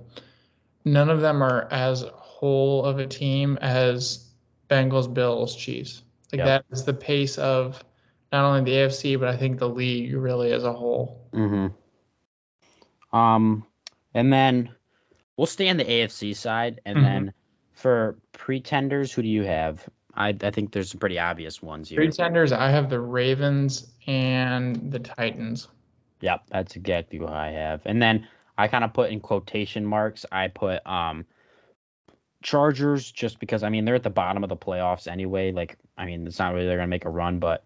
none 0.85 1.09
of 1.09 1.21
them 1.21 1.41
are 1.41 1.67
as 1.71 2.01
whole 2.01 2.85
of 2.85 2.99
a 2.99 3.07
team 3.07 3.57
as 3.61 4.27
Bengals, 4.69 5.13
Bills, 5.13 5.55
Chiefs. 5.55 6.01
Like 6.31 6.39
yep. 6.39 6.47
that 6.47 6.65
is 6.71 6.85
the 6.85 6.93
pace 6.93 7.37
of 7.37 7.83
not 8.31 8.45
only 8.45 8.63
the 8.71 8.77
AFC 8.77 9.19
but 9.19 9.27
I 9.27 9.37
think 9.37 9.59
the 9.59 9.69
league 9.69 10.13
really 10.13 10.51
as 10.51 10.63
a 10.63 10.73
whole. 10.73 11.27
Mm-hmm. 11.33 13.15
Um, 13.15 13.65
and 14.13 14.31
then 14.31 14.69
we'll 15.35 15.47
stay 15.47 15.69
on 15.69 15.77
the 15.77 15.85
AFC 15.85 16.35
side, 16.35 16.81
and 16.85 16.97
mm-hmm. 16.97 17.05
then 17.05 17.33
for 17.73 18.17
pretenders, 18.31 19.11
who 19.11 19.21
do 19.21 19.27
you 19.27 19.43
have? 19.43 19.87
I 20.13 20.29
I 20.29 20.51
think 20.51 20.71
there's 20.71 20.91
some 20.91 20.99
pretty 20.99 21.19
obvious 21.19 21.61
ones 21.61 21.89
here. 21.89 21.97
Pretenders, 21.97 22.51
I 22.51 22.69
have 22.69 22.89
the 22.89 22.99
Ravens 22.99 23.91
and 24.07 24.91
the 24.91 24.99
Titans. 24.99 25.67
Yep, 26.21 26.43
that's 26.49 26.75
exactly 26.75 27.19
what 27.19 27.33
I 27.33 27.51
have. 27.51 27.81
And 27.85 28.01
then 28.01 28.27
I 28.57 28.67
kind 28.67 28.83
of 28.83 28.93
put 28.93 29.11
in 29.11 29.19
quotation 29.19 29.85
marks. 29.85 30.25
I 30.31 30.47
put 30.47 30.85
um 30.85 31.25
Chargers, 32.43 33.11
just 33.11 33.39
because 33.39 33.63
I 33.63 33.69
mean 33.69 33.85
they're 33.85 33.95
at 33.95 34.03
the 34.03 34.09
bottom 34.09 34.43
of 34.43 34.49
the 34.49 34.57
playoffs 34.57 35.07
anyway. 35.07 35.51
Like 35.51 35.77
I 35.97 36.05
mean, 36.05 36.25
it's 36.25 36.39
not 36.39 36.53
really 36.53 36.65
they're 36.65 36.77
gonna 36.77 36.87
make 36.87 37.05
a 37.05 37.09
run, 37.09 37.39
but 37.39 37.63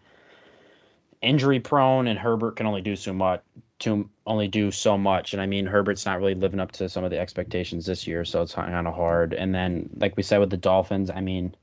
injury 1.22 1.60
prone 1.60 2.06
and 2.06 2.18
Herbert 2.18 2.56
can 2.56 2.66
only 2.66 2.82
do 2.82 2.94
so 2.94 3.12
much 3.12 3.40
to 3.78 4.08
only 4.26 4.48
do 4.48 4.70
so 4.70 4.96
much. 4.98 5.32
And 5.32 5.40
I 5.40 5.46
mean 5.46 5.66
Herbert's 5.66 6.06
not 6.06 6.18
really 6.18 6.34
living 6.34 6.60
up 6.60 6.72
to 6.72 6.88
some 6.88 7.04
of 7.04 7.10
the 7.10 7.18
expectations 7.18 7.86
this 7.86 8.06
year, 8.06 8.24
so 8.24 8.42
it's 8.42 8.54
kind 8.54 8.86
of 8.86 8.94
hard. 8.94 9.32
And 9.32 9.54
then 9.54 9.90
like 9.96 10.16
we 10.16 10.22
said 10.22 10.38
with 10.38 10.50
the 10.50 10.56
Dolphins, 10.56 11.10
I 11.10 11.20
mean 11.20 11.54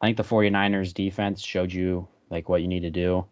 I 0.00 0.06
think 0.06 0.16
the 0.16 0.24
49ers 0.24 0.94
defense 0.94 1.42
showed 1.42 1.72
you 1.72 2.08
like 2.30 2.48
what 2.48 2.62
you 2.62 2.68
need 2.68 2.80
to 2.80 2.90
do. 2.90 3.26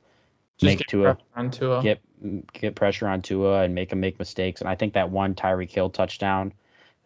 Just 0.60 0.64
make 0.64 0.78
get 0.78 0.88
Tua 0.88 1.14
pressure 1.14 1.26
on 1.36 1.50
Tua. 1.50 1.82
get 1.82 2.00
get 2.52 2.74
pressure 2.74 3.08
on 3.08 3.22
Tua 3.22 3.62
and 3.62 3.74
make 3.74 3.92
him 3.92 4.00
make 4.00 4.18
mistakes. 4.18 4.60
And 4.60 4.68
I 4.68 4.74
think 4.74 4.92
that 4.94 5.10
one 5.10 5.34
Tyreek 5.34 5.70
Hill 5.70 5.88
touchdown, 5.90 6.52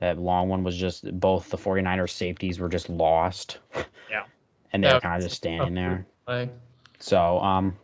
that 0.01 0.19
long 0.19 0.49
one 0.49 0.65
was 0.65 0.77
just 0.77 1.05
both 1.21 1.49
the 1.51 1.57
49ers 1.57 2.11
safeties 2.11 2.59
were 2.59 2.69
just 2.69 2.89
lost. 2.89 3.59
Yeah. 4.11 4.25
And 4.73 4.83
they 4.83 4.93
were 4.93 4.99
kind 4.99 5.23
of 5.23 5.23
just 5.23 5.37
standing 5.37 5.75
there. 5.75 6.05
Like, 6.27 6.51
So, 6.99 7.39
um, 7.39 7.77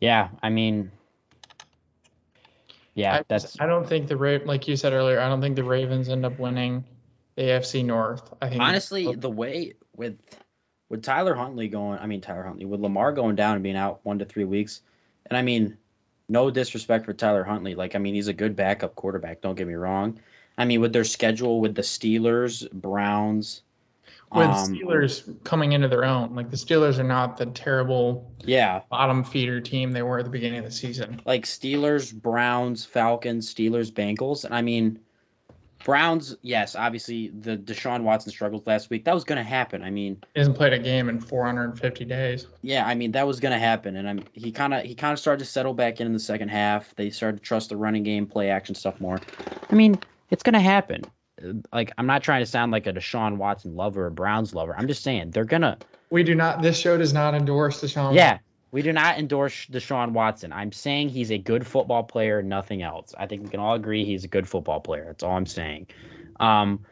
yeah, 0.00 0.28
I 0.42 0.50
mean, 0.50 0.90
yeah, 2.94 3.14
I, 3.16 3.24
that's 3.28 3.58
I 3.60 3.66
don't 3.66 3.86
think 3.88 4.08
the 4.08 4.16
Ra- 4.16 4.38
like 4.44 4.68
you 4.68 4.76
said 4.76 4.92
earlier. 4.92 5.20
I 5.20 5.28
don't 5.28 5.40
think 5.40 5.56
the 5.56 5.64
Ravens 5.64 6.08
end 6.08 6.26
up 6.26 6.38
winning 6.38 6.84
the 7.36 7.42
AFC 7.42 7.84
North. 7.84 8.32
I 8.42 8.48
think 8.48 8.60
honestly 8.60 9.14
the 9.14 9.30
way 9.30 9.74
with 9.94 10.18
with 10.88 11.02
Tyler 11.02 11.34
Huntley 11.34 11.68
going. 11.68 11.98
I 11.98 12.06
mean 12.06 12.20
Tyler 12.20 12.42
Huntley 12.42 12.64
with 12.64 12.80
Lamar 12.80 13.12
going 13.12 13.36
down 13.36 13.54
and 13.54 13.62
being 13.62 13.76
out 13.76 14.00
one 14.02 14.18
to 14.18 14.24
three 14.24 14.44
weeks, 14.44 14.80
and 15.28 15.36
I 15.36 15.42
mean, 15.42 15.76
no 16.28 16.50
disrespect 16.50 17.04
for 17.04 17.12
Tyler 17.12 17.44
Huntley. 17.44 17.74
Like 17.74 17.94
I 17.94 17.98
mean, 17.98 18.14
he's 18.14 18.28
a 18.28 18.32
good 18.32 18.56
backup 18.56 18.94
quarterback. 18.94 19.40
Don't 19.40 19.54
get 19.54 19.66
me 19.66 19.74
wrong. 19.74 20.20
I 20.58 20.64
mean, 20.64 20.80
with 20.80 20.92
their 20.92 21.04
schedule 21.04 21.60
with 21.60 21.74
the 21.74 21.82
Steelers, 21.82 22.70
Browns, 22.70 23.62
with 24.32 24.48
um, 24.48 24.74
Steelers 24.74 25.44
coming 25.44 25.72
into 25.72 25.88
their 25.88 26.04
own. 26.04 26.34
Like 26.34 26.50
the 26.50 26.56
Steelers 26.56 26.98
are 26.98 27.04
not 27.04 27.36
the 27.36 27.46
terrible 27.46 28.32
yeah, 28.44 28.82
bottom 28.90 29.24
feeder 29.24 29.60
team 29.60 29.92
they 29.92 30.02
were 30.02 30.18
at 30.18 30.24
the 30.24 30.30
beginning 30.30 30.58
of 30.58 30.64
the 30.64 30.70
season. 30.70 31.20
like 31.24 31.44
Steelers, 31.44 32.12
Browns, 32.12 32.84
Falcons, 32.84 33.52
Steelers, 33.52 33.90
Bengals. 33.90 34.44
And 34.44 34.54
I 34.54 34.62
mean, 34.62 35.00
Browns, 35.86 36.36
yes, 36.42 36.74
obviously 36.74 37.28
the 37.28 37.56
Deshaun 37.56 38.02
Watson 38.02 38.32
struggles 38.32 38.66
last 38.66 38.90
week. 38.90 39.04
That 39.04 39.14
was 39.14 39.22
going 39.22 39.36
to 39.38 39.48
happen. 39.48 39.84
I 39.84 39.90
mean, 39.90 40.20
He 40.34 40.40
hasn't 40.40 40.56
played 40.56 40.72
a 40.72 40.80
game 40.80 41.08
in 41.08 41.20
450 41.20 42.04
days. 42.04 42.48
yeah, 42.60 42.84
I 42.84 42.96
mean 42.96 43.12
that 43.12 43.24
was 43.24 43.38
going 43.38 43.52
to 43.52 43.58
happen, 43.60 43.94
and 43.94 44.08
I'm 44.08 44.24
he 44.32 44.50
kind 44.50 44.74
of 44.74 44.82
he 44.82 44.96
kind 44.96 45.12
of 45.12 45.20
started 45.20 45.44
to 45.44 45.48
settle 45.48 45.74
back 45.74 46.00
in 46.00 46.08
in 46.08 46.12
the 46.12 46.18
second 46.18 46.48
half. 46.48 46.92
They 46.96 47.10
started 47.10 47.36
to 47.36 47.42
trust 47.44 47.68
the 47.68 47.76
running 47.76 48.02
game, 48.02 48.26
play 48.26 48.50
action 48.50 48.74
stuff 48.74 49.00
more. 49.00 49.20
I 49.70 49.74
mean, 49.76 49.96
it's 50.30 50.42
going 50.42 50.54
to 50.54 50.58
happen. 50.60 51.02
Like 51.72 51.92
I'm 51.96 52.06
not 52.08 52.24
trying 52.24 52.42
to 52.42 52.46
sound 52.46 52.72
like 52.72 52.88
a 52.88 52.92
Deshaun 52.92 53.36
Watson 53.36 53.76
lover 53.76 54.06
or 54.06 54.10
Browns 54.10 54.56
lover. 54.56 54.74
I'm 54.76 54.88
just 54.88 55.04
saying 55.04 55.30
they're 55.30 55.44
gonna. 55.44 55.78
We 56.10 56.24
do 56.24 56.34
not. 56.34 56.62
This 56.62 56.76
show 56.76 56.98
does 56.98 57.12
not 57.12 57.36
endorse 57.36 57.80
Deshaun. 57.80 58.12
Yeah, 58.16 58.38
we 58.70 58.82
do 58.82 58.92
not 58.92 59.18
endorse 59.18 59.66
Deshaun 59.66 60.12
Watson. 60.12 60.52
I'm 60.52 60.72
saying 60.72 61.08
he's 61.08 61.30
a 61.30 61.38
good 61.38 61.66
football 61.66 62.02
player, 62.02 62.42
nothing 62.42 62.82
else. 62.82 63.14
I 63.16 63.26
think 63.26 63.42
we 63.42 63.48
can 63.48 63.60
all 63.60 63.74
agree 63.74 64.04
he's 64.04 64.24
a 64.24 64.28
good 64.28 64.48
football 64.48 64.80
player. 64.80 65.04
That's 65.06 65.22
all 65.22 65.36
I'm 65.36 65.46
saying. 65.46 65.86
Um, 66.40 66.84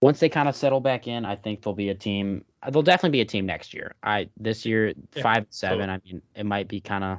once 0.00 0.20
they 0.20 0.28
kind 0.28 0.48
of 0.48 0.54
settle 0.54 0.80
back 0.80 1.08
in, 1.08 1.24
I 1.24 1.36
think 1.36 1.62
they'll 1.62 1.74
be 1.74 1.88
a 1.88 1.94
team. 1.94 2.44
They'll 2.70 2.82
definitely 2.82 3.18
be 3.18 3.20
a 3.22 3.26
team 3.26 3.46
next 3.46 3.74
year. 3.74 3.94
I 4.02 4.28
this 4.36 4.64
year 4.64 4.94
Yeah, 5.14 5.22
five 5.22 5.46
seven. 5.50 5.90
I 5.90 6.00
mean, 6.04 6.22
it 6.34 6.46
might 6.46 6.68
be 6.68 6.80
kind 6.80 7.04
of 7.04 7.18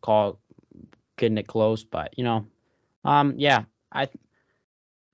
call 0.00 0.38
getting 1.16 1.38
it 1.38 1.46
close, 1.46 1.84
but 1.84 2.16
you 2.16 2.24
know, 2.24 2.46
um, 3.04 3.34
yeah, 3.36 3.64
I, 3.92 4.08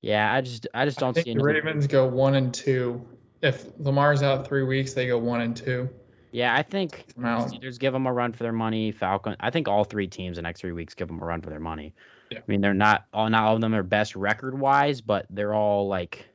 yeah, 0.03 0.33
I 0.33 0.41
just 0.41 0.67
I 0.75 0.85
just 0.85 0.99
don't 0.99 1.15
think 1.15 1.25
see 1.25 1.35
the. 1.35 1.43
Ravens 1.43 1.87
go 1.87 2.07
one 2.07 2.35
and 2.35 2.53
two. 2.53 3.07
If 3.43 3.67
Lamar's 3.79 4.23
out 4.23 4.47
three 4.47 4.63
weeks, 4.63 4.93
they 4.93 5.07
go 5.07 5.19
one 5.19 5.41
and 5.41 5.57
two. 5.57 5.89
Yeah, 6.33 6.55
I 6.55 6.63
think 6.63 7.05
I'm. 7.17 7.49
Steelers 7.49 7.79
give 7.79 7.93
them 7.93 8.07
a 8.07 8.13
run 8.13 8.33
for 8.33 8.43
their 8.43 8.53
money. 8.53 8.93
Falcon, 8.93 9.37
I 9.41 9.51
think 9.51 9.69
all 9.69 9.85
three 9.85 10.09
teams 10.09 10.37
the 10.37 10.43
next 10.43 10.61
three 10.61 10.73
weeks 10.73 10.95
give 10.95 11.09
them 11.09 11.21
a 11.23 11.25
run 11.25 11.41
for 11.41 11.51
their 11.51 11.61
money. 11.61 11.95
Yeah. 12.31 12.39
I 12.39 12.43
mean, 12.47 12.61
they're 12.61 12.75
not 12.75 13.07
all 13.13 13.29
not 13.31 13.45
all 13.45 13.55
of 13.55 13.61
them 13.61 13.75
are 13.75 13.83
best 13.83 14.17
record 14.17 14.59
wise, 14.59 15.01
but 15.01 15.27
they're 15.31 15.55
all 15.55 15.89
like. 15.89 16.29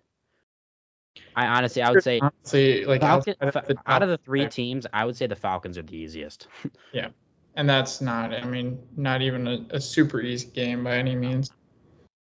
I 1.35 1.47
honestly, 1.47 1.81
I 1.81 1.91
would 1.91 2.03
say 2.03 2.19
honestly, 2.19 2.85
like 2.85 3.01
Falcon, 3.01 3.35
outside 3.41 3.69
of 3.69 3.77
out 3.85 4.03
of 4.03 4.09
the 4.09 4.17
three 4.17 4.47
teams, 4.47 4.87
I 4.91 5.05
would 5.05 5.17
say 5.17 5.27
the 5.27 5.35
Falcons 5.35 5.77
are 5.77 5.83
the 5.83 5.97
easiest. 5.97 6.47
Yeah, 6.93 7.09
and 7.55 7.69
that's 7.69 8.01
not. 8.01 8.33
I 8.33 8.45
mean, 8.45 8.79
not 8.95 9.21
even 9.21 9.47
a, 9.47 9.65
a 9.71 9.81
super 9.81 10.21
easy 10.21 10.47
game 10.47 10.83
by 10.83 10.97
any 10.97 11.15
means. 11.15 11.51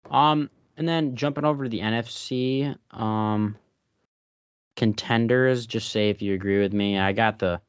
Um, 0.10 0.50
and 0.77 0.88
then 0.88 1.15
jumping 1.15 1.46
over 1.46 1.63
to 1.63 1.70
the 1.70 1.79
NFC, 1.79 2.75
um, 2.91 3.58
contenders. 4.75 5.65
Just 5.65 5.89
say 5.92 6.10
if 6.10 6.22
you 6.22 6.34
agree 6.34 6.60
with 6.62 6.74
me. 6.74 6.98
I 6.98 7.13
got 7.13 7.39
the 7.39 7.62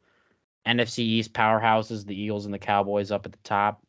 NFC 0.67 1.01
East 1.01 1.33
powerhouses, 1.33 2.07
the 2.07 2.19
Eagles 2.19 2.45
and 2.45 2.55
the 2.55 2.59
Cowboys 2.59 3.11
up 3.11 3.27
at 3.27 3.33
the 3.33 3.39
top, 3.45 3.83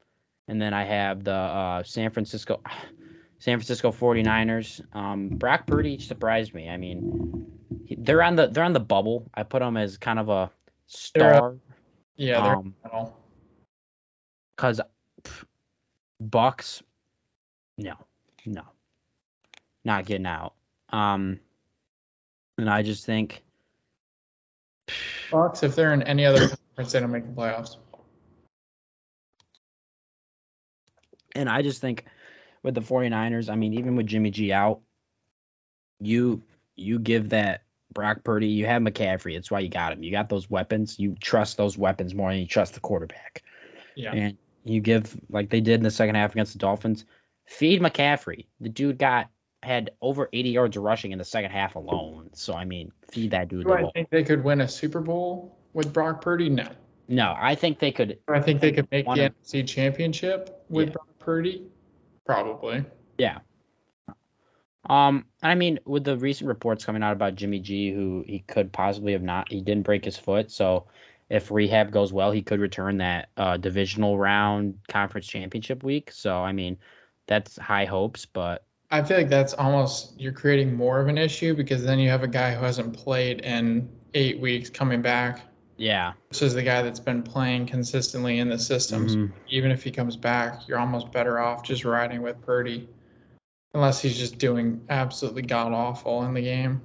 and 0.47 0.61
then 0.61 0.73
I 0.73 0.83
have 0.83 1.23
the 1.23 1.33
uh, 1.33 1.83
San 1.83 2.11
Francisco, 2.11 2.61
San 3.39 3.57
Francisco 3.57 3.91
49ers. 3.91 4.81
Um, 4.95 5.29
Brock 5.29 5.67
Purdy 5.67 5.99
surprised 5.99 6.53
me. 6.53 6.69
I 6.69 6.77
mean, 6.77 7.45
he- 7.85 7.95
they're 7.95 8.23
on 8.23 8.35
the 8.35 8.47
they're 8.47 8.63
on 8.63 8.73
the 8.73 8.79
bubble. 8.79 9.29
I 9.33 9.43
put 9.43 9.59
them 9.59 9.77
as 9.77 9.97
kind 9.97 10.19
of 10.19 10.29
a 10.29 10.51
They're 11.13 11.33
star 11.35 11.55
Yeah, 12.17 12.41
they're 12.41 12.53
um, 12.55 12.75
because 14.55 14.81
Bucs, 16.23 16.81
no, 17.77 17.95
no, 18.45 18.63
not 19.83 20.05
getting 20.05 20.25
out. 20.25 20.53
Um, 20.89 21.39
and 22.57 22.69
I 22.69 22.81
just 22.83 23.05
think, 23.05 23.43
Bucs. 25.31 25.63
If 25.63 25.75
they're 25.75 25.93
in 25.93 26.03
any 26.03 26.25
other 26.25 26.49
conference, 26.49 26.91
they 26.91 26.99
don't 26.99 27.11
make 27.11 27.25
the 27.25 27.41
playoffs. 27.41 27.77
and 31.35 31.49
I 31.49 31.61
just 31.61 31.81
think 31.81 32.05
with 32.63 32.73
the 32.73 32.81
49ers, 32.81 33.49
I 33.49 33.55
mean, 33.55 33.73
even 33.73 33.95
with 33.95 34.07
Jimmy 34.07 34.31
G 34.31 34.51
out, 34.51 34.79
you 35.99 36.41
you 36.75 36.97
give 36.97 37.29
that 37.29 37.61
Brock 37.93 38.23
Purdy, 38.23 38.47
you 38.47 38.65
have 38.65 38.81
McCaffrey. 38.81 39.37
It's 39.37 39.51
why 39.51 39.59
you 39.59 39.69
got 39.69 39.93
him. 39.93 40.03
You 40.03 40.11
got 40.11 40.29
those 40.29 40.49
weapons. 40.49 40.99
You 40.99 41.15
trust 41.19 41.57
those 41.57 41.77
weapons 41.77 42.15
more 42.15 42.31
than 42.31 42.39
you 42.39 42.47
trust 42.47 42.73
the 42.73 42.79
quarterback. 42.79 43.43
Yeah. 43.95 44.13
And 44.13 44.37
you 44.63 44.81
give 44.81 45.15
like 45.29 45.49
they 45.49 45.61
did 45.61 45.75
in 45.75 45.83
the 45.83 45.91
second 45.91 46.15
half 46.15 46.31
against 46.31 46.53
the 46.53 46.59
Dolphins. 46.59 47.05
Feed 47.45 47.81
McCaffrey. 47.81 48.47
The 48.59 48.69
dude 48.69 48.97
got 48.97 49.27
had 49.65 49.91
over 50.01 50.29
80 50.31 50.49
yards 50.49 50.77
rushing 50.77 51.11
in 51.11 51.17
the 51.17 51.25
second 51.25 51.51
half 51.51 51.75
alone. 51.75 52.29
So 52.33 52.53
I 52.53 52.65
mean, 52.65 52.91
feed 53.11 53.31
that 53.31 53.47
dude 53.49 53.65
Do 53.65 53.73
I 53.73 53.89
think 53.91 54.09
they 54.09 54.23
could 54.23 54.43
win 54.43 54.61
a 54.61 54.67
Super 54.67 55.01
Bowl 55.01 55.57
with 55.73 55.91
Brock 55.91 56.21
Purdy? 56.21 56.49
No. 56.49 56.67
No, 57.07 57.35
I 57.37 57.55
think 57.55 57.79
they 57.79 57.91
could. 57.91 58.17
I 58.27 58.39
think 58.39 58.61
they 58.61 58.71
could 58.71 58.89
make 58.91 59.05
the 59.05 59.11
of- 59.25 59.33
NFC 59.43 59.67
Championship 59.67 60.63
with 60.69 60.87
Yeah. 60.87 60.93
Brock 60.93 61.09
Purdy? 61.19 61.67
Probably. 62.25 62.85
Yeah. 63.17 63.39
Um, 64.87 65.25
I 65.41 65.55
mean, 65.55 65.79
with 65.85 66.03
the 66.03 66.17
recent 66.17 66.47
reports 66.47 66.85
coming 66.85 67.01
out 67.03 67.13
about 67.13 67.35
Jimmy 67.35 67.59
G, 67.59 67.91
who 67.91 68.23
he 68.27 68.39
could 68.39 68.71
possibly 68.71 69.13
have 69.13 69.23
not, 69.23 69.51
he 69.51 69.61
didn't 69.61 69.83
break 69.83 70.05
his 70.05 70.17
foot. 70.17 70.51
So 70.51 70.85
if 71.29 71.49
rehab 71.49 71.91
goes 71.91 72.13
well, 72.13 72.31
he 72.31 72.43
could 72.43 72.59
return 72.59 72.97
that 72.97 73.29
uh, 73.35 73.57
divisional 73.57 74.17
round 74.17 74.77
conference 74.87 75.25
championship 75.27 75.83
week. 75.83 76.11
So 76.11 76.37
I 76.37 76.51
mean, 76.51 76.77
that's 77.27 77.57
high 77.57 77.85
hopes, 77.85 78.25
but 78.27 78.63
I 78.91 79.01
feel 79.03 79.17
like 79.17 79.29
that's 79.29 79.53
almost 79.53 80.19
you're 80.19 80.31
creating 80.31 80.75
more 80.75 80.99
of 80.99 81.07
an 81.07 81.17
issue 81.17 81.55
because 81.55 81.83
then 81.83 81.99
you 81.99 82.09
have 82.09 82.23
a 82.23 82.27
guy 82.27 82.53
who 82.53 82.63
hasn't 82.63 82.95
played 82.95 83.41
in 83.41 83.89
eight 84.13 84.39
weeks 84.39 84.69
coming 84.69 85.01
back. 85.01 85.41
yeah. 85.77 86.13
This 86.29 86.41
is 86.41 86.53
the 86.53 86.63
guy 86.63 86.83
that's 86.83 87.01
been 87.01 87.21
playing 87.21 87.65
consistently 87.65 88.39
in 88.39 88.47
the 88.47 88.57
systems. 88.57 89.17
Mhm. 89.17 89.33
Even 89.49 89.71
if 89.71 89.83
he 89.83 89.91
comes 89.91 90.15
back, 90.15 90.67
you're 90.69 90.79
almost 90.79 91.11
better 91.11 91.37
off 91.37 91.63
just 91.63 91.83
riding 91.83 92.21
with 92.21 92.39
Purdy, 92.41 92.87
unless 93.73 94.01
he's 94.01 94.17
just 94.17 94.37
doing 94.37 94.85
absolutely 94.87 95.41
god 95.41 95.73
awful 95.73 96.23
in 96.23 96.33
the 96.33 96.41
game. 96.41 96.81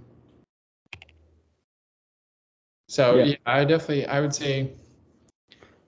So 2.89 3.19
Yeah. 3.19 3.25
yeah, 3.25 3.37
I 3.47 3.65
definitely 3.65 4.07
I 4.07 4.21
would 4.21 4.35
say 4.35 4.73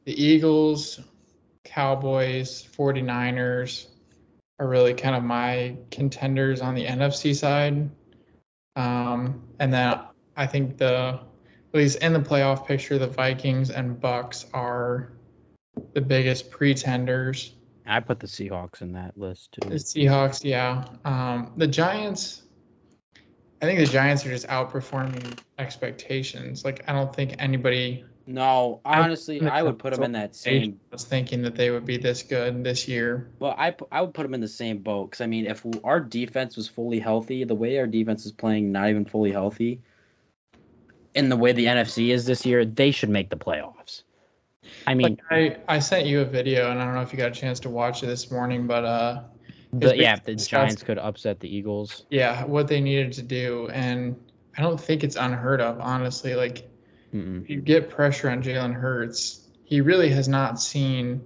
the 0.04 0.22
Eagles, 0.22 1.00
Cowboys, 1.64 2.62
49ers 2.76 3.88
are 4.62 4.68
really 4.68 4.94
kind 4.94 5.16
of 5.16 5.24
my 5.24 5.76
contenders 5.90 6.60
on 6.60 6.76
the 6.76 6.86
NFC 6.86 7.34
side. 7.34 7.90
Um, 8.76 9.42
and 9.58 9.74
then 9.74 9.98
I 10.36 10.46
think 10.46 10.78
the 10.78 11.18
at 11.74 11.78
least 11.78 11.98
in 11.98 12.12
the 12.12 12.20
playoff 12.20 12.66
picture, 12.66 12.96
the 12.96 13.08
Vikings 13.08 13.70
and 13.70 14.00
Bucs 14.00 14.44
are 14.54 15.12
the 15.94 16.00
biggest 16.00 16.50
pretenders. 16.50 17.54
I 17.86 17.98
put 17.98 18.20
the 18.20 18.28
Seahawks 18.28 18.82
in 18.82 18.92
that 18.92 19.18
list 19.18 19.52
too. 19.52 19.68
The. 19.68 19.76
Seahawks, 19.76 20.44
yeah. 20.44 20.84
Um, 21.04 21.52
the 21.56 21.66
Giants, 21.66 22.42
I 23.60 23.66
think 23.66 23.80
the 23.80 23.86
Giants 23.86 24.24
are 24.24 24.30
just 24.30 24.46
outperforming 24.46 25.38
expectations. 25.58 26.64
Like 26.64 26.84
I 26.86 26.92
don't 26.92 27.12
think 27.14 27.34
anybody 27.40 28.04
No, 28.26 28.80
honestly, 28.84 29.40
I 29.44 29.62
would 29.62 29.78
put 29.78 29.94
them 29.94 30.04
in 30.04 30.12
that 30.12 30.36
same. 30.36 30.80
I 30.90 30.94
was 30.94 31.04
thinking 31.04 31.42
that 31.42 31.56
they 31.56 31.70
would 31.70 31.84
be 31.84 31.96
this 31.96 32.22
good 32.22 32.62
this 32.64 32.86
year. 32.86 33.30
Well, 33.38 33.54
I 33.56 33.74
I 33.90 34.02
would 34.02 34.14
put 34.14 34.22
them 34.22 34.34
in 34.34 34.40
the 34.40 34.48
same 34.48 34.78
boat 34.78 35.10
because 35.10 35.20
I 35.20 35.26
mean, 35.26 35.46
if 35.46 35.64
our 35.84 36.00
defense 36.00 36.56
was 36.56 36.68
fully 36.68 37.00
healthy, 37.00 37.44
the 37.44 37.54
way 37.54 37.78
our 37.78 37.86
defense 37.86 38.26
is 38.26 38.32
playing, 38.32 38.72
not 38.72 38.90
even 38.90 39.04
fully 39.04 39.32
healthy, 39.32 39.80
in 41.14 41.28
the 41.28 41.36
way 41.36 41.52
the 41.52 41.66
NFC 41.66 42.08
is 42.08 42.24
this 42.24 42.46
year, 42.46 42.64
they 42.64 42.90
should 42.90 43.10
make 43.10 43.30
the 43.30 43.36
playoffs. 43.36 44.02
I 44.86 44.94
mean, 44.94 45.18
like 45.30 45.58
I 45.68 45.76
I 45.76 45.78
sent 45.78 46.06
you 46.06 46.20
a 46.20 46.24
video, 46.24 46.70
and 46.70 46.80
I 46.80 46.84
don't 46.84 46.94
know 46.94 47.02
if 47.02 47.12
you 47.12 47.18
got 47.18 47.30
a 47.30 47.34
chance 47.34 47.60
to 47.60 47.70
watch 47.70 48.02
it 48.02 48.06
this 48.06 48.30
morning, 48.30 48.66
but 48.66 48.84
uh, 48.84 49.22
the, 49.72 49.96
yeah, 49.96 50.14
if 50.14 50.24
the 50.24 50.36
Giants 50.36 50.82
could 50.82 50.98
upset 50.98 51.40
the 51.40 51.54
Eagles. 51.54 52.06
Yeah, 52.10 52.44
what 52.44 52.68
they 52.68 52.80
needed 52.80 53.12
to 53.14 53.22
do, 53.22 53.68
and 53.72 54.16
I 54.56 54.62
don't 54.62 54.80
think 54.80 55.02
it's 55.04 55.16
unheard 55.16 55.60
of, 55.60 55.80
honestly. 55.80 56.34
Like, 56.34 56.68
Mm-mm. 57.12 57.48
you 57.48 57.60
get 57.60 57.90
pressure 57.90 58.30
on 58.30 58.42
Jalen 58.42 58.74
Hurts, 58.74 59.46
he 59.64 59.80
really 59.80 60.10
has 60.10 60.28
not 60.28 60.60
seen 60.60 61.22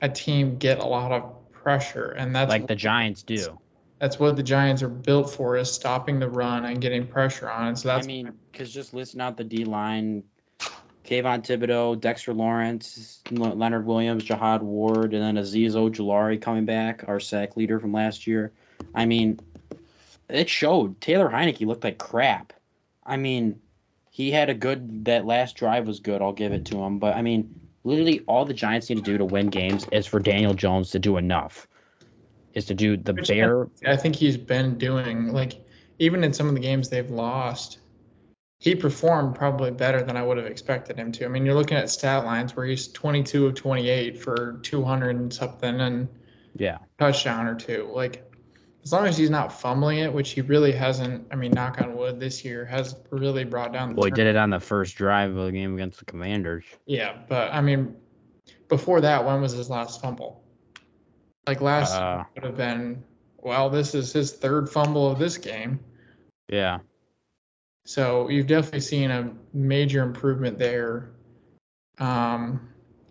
a 0.00 0.08
team 0.08 0.58
get 0.58 0.78
a 0.78 0.86
lot 0.86 1.12
of 1.12 1.52
pressure, 1.52 2.10
and 2.10 2.34
that's 2.34 2.48
like 2.48 2.66
the 2.66 2.74
Giants 2.74 3.22
do. 3.22 3.58
That's 3.98 4.18
what 4.18 4.36
the 4.36 4.42
Giants 4.42 4.82
are 4.82 4.88
built 4.88 5.30
for: 5.30 5.56
is 5.56 5.70
stopping 5.70 6.18
the 6.18 6.28
run 6.28 6.64
and 6.64 6.80
getting 6.80 7.06
pressure 7.06 7.50
on 7.50 7.68
it. 7.68 7.78
So 7.78 7.88
that's. 7.88 8.06
I 8.06 8.08
mean, 8.08 8.32
because 8.50 8.72
just 8.72 8.94
listen 8.94 9.20
out 9.20 9.36
the 9.36 9.44
D 9.44 9.64
line, 9.64 10.24
Kayvon 11.04 11.44
Thibodeaux, 11.44 12.00
Dexter 12.00 12.32
Lawrence, 12.32 13.20
Leonard 13.30 13.84
Williams, 13.84 14.24
Jihad 14.24 14.62
Ward, 14.62 15.12
and 15.12 15.22
then 15.22 15.42
Azeez 15.42 15.72
Ojulari 15.72 16.40
coming 16.40 16.64
back, 16.64 17.04
our 17.08 17.20
sack 17.20 17.56
leader 17.56 17.78
from 17.78 17.92
last 17.92 18.26
year. 18.26 18.52
I 18.94 19.06
mean, 19.06 19.40
it 20.28 20.48
showed. 20.48 21.00
Taylor 21.00 21.28
Heinicke 21.28 21.66
looked 21.66 21.84
like 21.84 21.98
crap. 21.98 22.52
I 23.04 23.16
mean, 23.16 23.60
he 24.10 24.30
had 24.30 24.50
a 24.50 24.54
good. 24.54 25.06
That 25.06 25.24
last 25.24 25.56
drive 25.56 25.86
was 25.86 26.00
good. 26.00 26.20
I'll 26.20 26.32
give 26.32 26.52
it 26.52 26.66
to 26.66 26.78
him. 26.82 26.98
But 26.98 27.16
I 27.16 27.22
mean, 27.22 27.60
literally 27.84 28.20
all 28.26 28.44
the 28.44 28.54
Giants 28.54 28.90
need 28.90 28.96
to 28.96 29.02
do 29.02 29.18
to 29.18 29.24
win 29.24 29.48
games 29.48 29.86
is 29.90 30.06
for 30.06 30.20
Daniel 30.20 30.54
Jones 30.54 30.90
to 30.90 30.98
do 30.98 31.16
enough. 31.16 31.66
Is 32.52 32.66
to 32.66 32.74
do 32.74 32.96
the 32.96 33.14
Which 33.14 33.28
bare. 33.28 33.68
I 33.86 33.96
think 33.96 34.16
he's 34.16 34.36
been 34.36 34.76
doing 34.76 35.32
like 35.32 35.64
even 35.98 36.24
in 36.24 36.32
some 36.32 36.48
of 36.48 36.54
the 36.54 36.60
games 36.60 36.88
they've 36.88 37.10
lost 37.10 37.78
he 38.60 38.74
performed 38.74 39.34
probably 39.34 39.70
better 39.70 40.02
than 40.02 40.18
I 40.18 40.22
would 40.22 40.36
have 40.36 40.46
expected 40.46 40.98
him 40.98 41.12
to. 41.12 41.24
I 41.24 41.28
mean, 41.28 41.46
you're 41.46 41.54
looking 41.54 41.78
at 41.78 41.88
stat 41.88 42.26
lines 42.26 42.54
where 42.54 42.66
he's 42.66 42.88
22 42.88 43.46
of 43.46 43.54
28 43.54 44.18
for 44.18 44.60
200 44.62 45.16
and 45.16 45.32
something 45.32 45.80
and 45.80 46.08
yeah, 46.54 46.78
touchdown 46.98 47.46
or 47.46 47.54
two. 47.54 47.90
Like 47.92 48.29
as 48.82 48.92
long 48.92 49.06
as 49.06 49.16
he's 49.16 49.30
not 49.30 49.52
fumbling 49.52 49.98
it, 49.98 50.12
which 50.12 50.30
he 50.30 50.40
really 50.40 50.72
hasn't. 50.72 51.26
I 51.30 51.36
mean, 51.36 51.52
knock 51.52 51.80
on 51.80 51.96
wood, 51.96 52.18
this 52.18 52.44
year 52.44 52.64
has 52.64 52.96
really 53.10 53.44
brought 53.44 53.72
down. 53.72 53.90
The 53.90 53.94
well, 53.96 54.04
he 54.06 54.10
did 54.10 54.26
it 54.26 54.36
on 54.36 54.50
the 54.50 54.60
first 54.60 54.96
drive 54.96 55.36
of 55.36 55.46
the 55.46 55.52
game 55.52 55.74
against 55.74 55.98
the 55.98 56.04
Commanders. 56.04 56.64
Yeah, 56.86 57.18
but 57.28 57.52
I 57.52 57.60
mean, 57.60 57.96
before 58.68 59.00
that, 59.02 59.24
when 59.24 59.40
was 59.40 59.52
his 59.52 59.68
last 59.68 60.00
fumble? 60.00 60.42
Like 61.46 61.60
last 61.60 61.94
uh, 61.94 62.24
would 62.34 62.44
have 62.44 62.56
been. 62.56 63.02
Well, 63.38 63.70
this 63.70 63.94
is 63.94 64.12
his 64.12 64.32
third 64.32 64.68
fumble 64.68 65.10
of 65.10 65.18
this 65.18 65.38
game. 65.38 65.80
Yeah. 66.48 66.80
So 67.86 68.28
you've 68.28 68.46
definitely 68.46 68.80
seen 68.80 69.10
a 69.10 69.32
major 69.52 70.02
improvement 70.02 70.58
there. 70.58 71.12
Um, 71.98 72.68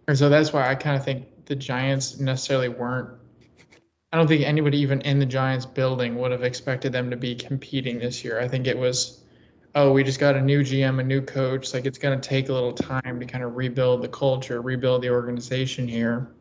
and 0.07 0.17
so 0.17 0.29
that's 0.29 0.53
why 0.53 0.69
I 0.69 0.75
kind 0.75 0.95
of 0.95 1.03
think 1.03 1.45
the 1.45 1.55
Giants 1.55 2.19
necessarily 2.19 2.69
weren't. 2.69 3.18
I 4.11 4.17
don't 4.17 4.27
think 4.27 4.43
anybody 4.43 4.79
even 4.79 5.01
in 5.01 5.19
the 5.19 5.25
Giants 5.25 5.65
building 5.65 6.17
would 6.17 6.31
have 6.31 6.43
expected 6.43 6.91
them 6.91 7.11
to 7.11 7.17
be 7.17 7.35
competing 7.35 7.99
this 7.99 8.23
year. 8.23 8.39
I 8.39 8.47
think 8.47 8.65
it 8.65 8.77
was, 8.77 9.23
oh, 9.75 9.91
we 9.91 10.03
just 10.03 10.19
got 10.19 10.35
a 10.35 10.41
new 10.41 10.61
GM, 10.61 10.99
a 10.99 11.03
new 11.03 11.21
coach. 11.21 11.73
Like 11.73 11.85
it's 11.85 11.99
going 11.99 12.19
to 12.19 12.27
take 12.27 12.49
a 12.49 12.53
little 12.53 12.73
time 12.73 13.19
to 13.19 13.25
kind 13.25 13.43
of 13.43 13.55
rebuild 13.55 14.01
the 14.01 14.07
culture, 14.07 14.61
rebuild 14.61 15.03
the 15.03 15.11
organization 15.11 15.87
here, 15.87 16.31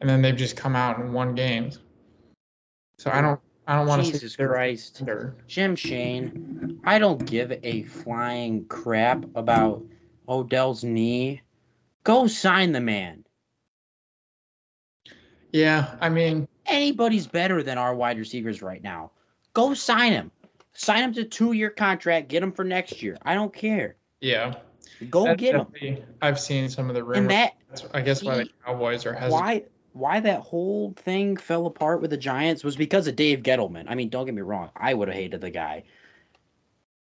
and 0.00 0.10
then 0.10 0.22
they've 0.22 0.36
just 0.36 0.56
come 0.56 0.74
out 0.74 0.98
and 0.98 1.14
won 1.14 1.36
games. 1.36 1.78
So 2.98 3.10
I 3.12 3.20
don't 3.20 3.40
I 3.66 3.76
don't 3.76 3.86
want 3.86 4.04
to. 4.04 4.12
Jesus 4.12 4.36
Christ, 4.36 5.02
Joe 5.46 5.74
Schoen, 5.74 6.80
I 6.84 6.98
don't 6.98 7.24
give 7.24 7.52
a 7.62 7.82
flying 7.84 8.66
crap 8.66 9.24
about 9.34 9.84
Odell's 10.28 10.84
knee. 10.84 11.42
Go 12.02 12.26
sign 12.26 12.72
the 12.72 12.80
man. 12.80 13.23
Yeah, 15.54 15.94
I 16.00 16.08
mean, 16.08 16.48
anybody's 16.66 17.28
better 17.28 17.62
than 17.62 17.78
our 17.78 17.94
wide 17.94 18.18
receivers 18.18 18.60
right 18.60 18.82
now. 18.82 19.12
Go 19.52 19.74
sign 19.74 20.12
him. 20.12 20.32
Sign 20.72 21.04
him 21.04 21.14
to 21.14 21.24
two-year 21.24 21.70
contract. 21.70 22.28
Get 22.28 22.42
him 22.42 22.50
for 22.50 22.64
next 22.64 23.02
year. 23.02 23.16
I 23.22 23.34
don't 23.34 23.54
care. 23.54 23.94
Yeah. 24.20 24.56
Go 25.08 25.26
That's 25.26 25.40
get 25.40 25.54
him. 25.54 25.98
I've 26.20 26.40
seen 26.40 26.68
some 26.68 26.88
of 26.88 26.96
the 26.96 27.04
rumors. 27.04 27.18
And 27.18 27.30
that, 27.30 27.52
I 27.92 28.00
guess 28.00 28.20
why 28.22 28.38
the 28.38 28.48
Cowboys 28.66 29.06
are 29.06 29.12
hesitant. 29.12 29.32
Why? 29.32 29.62
why 29.94 30.18
that 30.20 30.40
whole 30.40 30.92
thing 30.92 31.36
fell 31.36 31.66
apart 31.66 32.02
with 32.02 32.10
the 32.10 32.16
Giants 32.16 32.64
was 32.64 32.76
because 32.76 33.06
of 33.06 33.14
Dave 33.14 33.44
Gettleman. 33.44 33.84
I 33.88 33.94
mean, 33.94 34.08
don't 34.08 34.26
get 34.26 34.34
me 34.34 34.42
wrong, 34.42 34.70
I 34.76 34.92
would 34.92 35.08
have 35.08 35.16
hated 35.16 35.40
the 35.40 35.50
guy. 35.50 35.84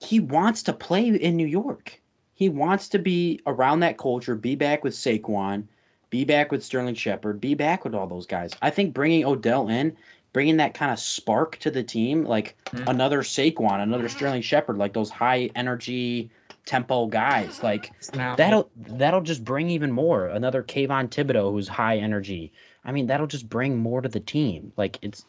He 0.01 0.19
wants 0.19 0.65
to 0.65 0.73
play 0.73 1.07
in 1.07 1.37
New 1.37 1.47
York. 1.47 2.01
He 2.35 2.49
wants 2.49 2.91
to 2.91 2.99
be 2.99 3.41
around 3.47 3.81
that 3.81 3.97
culture, 3.97 4.35
be 4.35 4.57
back 4.57 4.83
with 4.83 4.95
Saquon, 4.95 5.69
be 6.11 6.25
back 6.25 6.53
with 6.53 6.65
Sterling 6.65 6.95
Shepard, 6.95 7.41
be 7.41 7.55
back 7.55 7.85
with 7.85 7.95
all 7.95 8.07
those 8.07 8.27
guys. 8.27 8.53
I 8.61 8.71
think 8.71 8.95
bringing 8.95 9.25
Odell 9.25 9.69
in, 9.69 9.97
bringing 10.33 10.59
that 10.59 10.75
kind 10.75 10.93
of 10.93 10.99
spark 10.99 11.57
to 11.59 11.71
the 11.71 11.83
team, 11.83 12.25
like 12.25 12.57
mm-hmm. 12.67 12.89
another 12.89 13.23
Saquon, 13.23 13.83
another 13.83 14.09
Sterling 14.09 14.43
Shepard, 14.43 14.77
like 14.77 14.93
those 14.93 15.11
high 15.11 15.51
energy 15.55 16.31
tempo 16.67 17.07
guys, 17.07 17.63
like 17.63 17.91
that'll 18.13 18.71
that'll 18.77 19.23
just 19.23 19.45
bring 19.45 19.71
even 19.71 19.91
more. 19.91 20.27
Another 20.27 20.63
Kayvon 20.63 21.09
Thibodeaux 21.09 21.53
who's 21.53 21.69
high 21.69 21.99
energy 21.99 22.53
I 22.85 22.93
mean, 22.93 23.07
that'll 23.07 23.27
just 23.27 23.49
bring 23.49 23.79
more 23.79 24.01
to 24.01 24.09
the 24.09 24.21
team. 24.21 24.73
Like 24.77 24.99
it's 25.03 25.25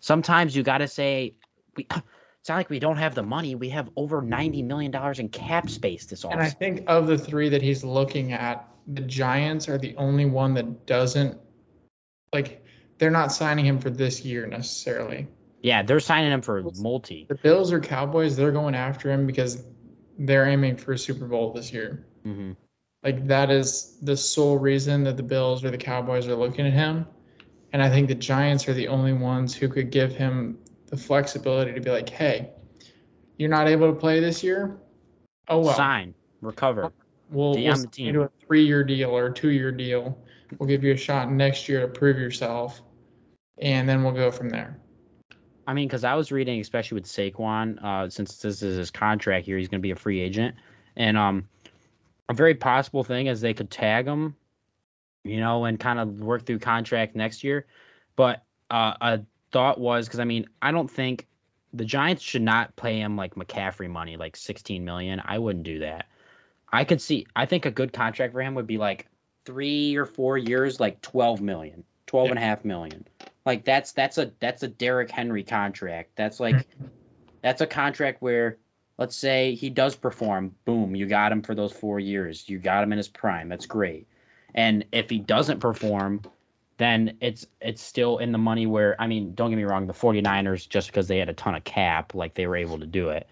sometimes 0.00 0.54
you 0.56 0.62
got 0.62 0.78
to 0.78 0.88
say 0.88 1.34
we. 1.76 1.86
It's 2.42 2.48
not 2.48 2.56
like 2.56 2.70
we 2.70 2.80
don't 2.80 2.96
have 2.96 3.14
the 3.14 3.22
money. 3.22 3.54
We 3.54 3.68
have 3.68 3.88
over 3.94 4.20
ninety 4.20 4.64
million 4.64 4.90
dollars 4.90 5.20
in 5.20 5.28
cap 5.28 5.70
space 5.70 6.06
this 6.06 6.24
offseason. 6.24 6.32
And 6.32 6.42
I 6.42 6.50
think 6.50 6.82
of 6.88 7.06
the 7.06 7.16
three 7.16 7.50
that 7.50 7.62
he's 7.62 7.84
looking 7.84 8.32
at, 8.32 8.68
the 8.88 9.02
Giants 9.02 9.68
are 9.68 9.78
the 9.78 9.94
only 9.96 10.24
one 10.24 10.54
that 10.54 10.84
doesn't 10.84 11.38
like. 12.32 12.64
They're 12.98 13.12
not 13.12 13.30
signing 13.30 13.64
him 13.64 13.78
for 13.78 13.90
this 13.90 14.24
year 14.24 14.48
necessarily. 14.48 15.28
Yeah, 15.62 15.84
they're 15.84 16.00
signing 16.00 16.32
him 16.32 16.42
for 16.42 16.64
multi. 16.80 17.26
The 17.28 17.36
Bills 17.36 17.72
or 17.72 17.78
Cowboys, 17.78 18.34
they're 18.34 18.50
going 18.50 18.74
after 18.74 19.12
him 19.12 19.28
because 19.28 19.62
they're 20.18 20.48
aiming 20.48 20.78
for 20.78 20.94
a 20.94 20.98
Super 20.98 21.26
Bowl 21.26 21.52
this 21.52 21.72
year. 21.72 22.04
Mm-hmm. 22.26 22.54
Like 23.04 23.28
that 23.28 23.52
is 23.52 23.96
the 24.02 24.16
sole 24.16 24.58
reason 24.58 25.04
that 25.04 25.16
the 25.16 25.22
Bills 25.22 25.62
or 25.62 25.70
the 25.70 25.78
Cowboys 25.78 26.26
are 26.26 26.34
looking 26.34 26.66
at 26.66 26.72
him. 26.72 27.06
And 27.72 27.80
I 27.80 27.88
think 27.88 28.08
the 28.08 28.16
Giants 28.16 28.68
are 28.68 28.74
the 28.74 28.88
only 28.88 29.12
ones 29.12 29.54
who 29.54 29.68
could 29.68 29.92
give 29.92 30.12
him 30.12 30.58
the 30.92 30.98
flexibility 30.98 31.72
to 31.72 31.80
be 31.80 31.90
like, 31.90 32.08
hey, 32.10 32.50
you're 33.38 33.48
not 33.48 33.66
able 33.66 33.90
to 33.90 33.98
play 33.98 34.20
this 34.20 34.44
year? 34.44 34.76
Oh 35.48 35.60
well. 35.60 35.74
Sign, 35.74 36.14
recover. 36.42 36.92
We'll, 37.30 37.54
we'll 37.54 37.76
the 37.76 37.86
team. 37.86 38.12
do 38.12 38.22
a 38.22 38.30
three-year 38.46 38.84
deal 38.84 39.10
or 39.10 39.26
a 39.26 39.32
two-year 39.32 39.72
deal. 39.72 40.18
We'll 40.58 40.68
give 40.68 40.84
you 40.84 40.92
a 40.92 40.96
shot 40.96 41.32
next 41.32 41.66
year 41.66 41.80
to 41.80 41.88
prove 41.88 42.18
yourself, 42.18 42.82
and 43.56 43.88
then 43.88 44.04
we'll 44.04 44.12
go 44.12 44.30
from 44.30 44.50
there. 44.50 44.78
I 45.66 45.72
mean, 45.72 45.88
because 45.88 46.04
I 46.04 46.14
was 46.14 46.30
reading, 46.30 46.60
especially 46.60 46.96
with 46.96 47.06
Saquon, 47.06 47.82
uh, 47.82 48.10
since 48.10 48.36
this 48.36 48.62
is 48.62 48.76
his 48.76 48.90
contract 48.90 49.48
year, 49.48 49.56
he's 49.56 49.68
going 49.68 49.80
to 49.80 49.82
be 49.82 49.92
a 49.92 49.96
free 49.96 50.20
agent, 50.20 50.56
and 50.94 51.16
um, 51.16 51.48
a 52.28 52.34
very 52.34 52.54
possible 52.54 53.02
thing 53.02 53.28
is 53.28 53.40
they 53.40 53.54
could 53.54 53.70
tag 53.70 54.06
him, 54.06 54.36
you 55.24 55.40
know, 55.40 55.64
and 55.64 55.80
kind 55.80 55.98
of 55.98 56.20
work 56.20 56.44
through 56.44 56.58
contract 56.58 57.16
next 57.16 57.42
year. 57.42 57.64
But 58.14 58.44
uh, 58.70 58.92
a 59.00 59.20
thought 59.52 59.78
was 59.78 60.06
because 60.06 60.20
I 60.20 60.24
mean 60.24 60.48
I 60.60 60.72
don't 60.72 60.90
think 60.90 61.26
the 61.72 61.84
Giants 61.84 62.22
should 62.22 62.42
not 62.42 62.76
pay 62.76 62.98
him 62.98 63.16
like 63.16 63.34
McCaffrey 63.34 63.88
money, 63.88 64.16
like 64.16 64.36
16 64.36 64.84
million. 64.84 65.22
I 65.24 65.38
wouldn't 65.38 65.64
do 65.64 65.80
that. 65.80 66.06
I 66.70 66.84
could 66.84 67.00
see. 67.00 67.26
I 67.34 67.46
think 67.46 67.66
a 67.66 67.70
good 67.70 67.92
contract 67.92 68.32
for 68.32 68.40
him 68.40 68.54
would 68.54 68.66
be 68.66 68.78
like 68.78 69.06
three 69.44 69.96
or 69.96 70.04
four 70.04 70.38
years, 70.38 70.80
like 70.80 71.00
12 71.00 71.40
million, 71.40 71.84
12 72.06 72.26
yeah. 72.26 72.30
and 72.30 72.38
a 72.38 72.42
half 72.42 72.64
million. 72.64 73.06
Like 73.44 73.64
that's 73.64 73.92
that's 73.92 74.18
a 74.18 74.32
that's 74.38 74.62
a 74.62 74.68
Derrick 74.68 75.10
Henry 75.10 75.44
contract. 75.44 76.10
That's 76.14 76.40
like 76.40 76.56
mm-hmm. 76.56 76.84
that's 77.42 77.60
a 77.60 77.66
contract 77.66 78.22
where 78.22 78.58
let's 78.98 79.16
say 79.16 79.54
he 79.54 79.70
does 79.70 79.96
perform, 79.96 80.54
boom, 80.64 80.94
you 80.94 81.06
got 81.06 81.32
him 81.32 81.42
for 81.42 81.54
those 81.54 81.72
four 81.72 81.98
years. 81.98 82.48
You 82.48 82.58
got 82.58 82.84
him 82.84 82.92
in 82.92 82.98
his 82.98 83.08
prime. 83.08 83.48
That's 83.48 83.66
great. 83.66 84.06
And 84.54 84.84
if 84.92 85.10
he 85.10 85.18
doesn't 85.18 85.60
perform, 85.60 86.22
then 86.82 87.16
it's 87.20 87.46
it's 87.60 87.82
still 87.82 88.18
in 88.18 88.32
the 88.32 88.38
money 88.38 88.66
where 88.66 89.00
I 89.00 89.06
mean, 89.06 89.34
don't 89.34 89.50
get 89.50 89.56
me 89.56 89.64
wrong, 89.64 89.86
the 89.86 89.92
49ers 89.92 90.68
just 90.68 90.88
because 90.88 91.08
they 91.08 91.18
had 91.18 91.28
a 91.28 91.34
ton 91.34 91.54
of 91.54 91.64
cap, 91.64 92.14
like 92.14 92.34
they 92.34 92.46
were 92.46 92.56
able 92.56 92.80
to 92.80 92.86
do 92.86 93.10
it. 93.10 93.28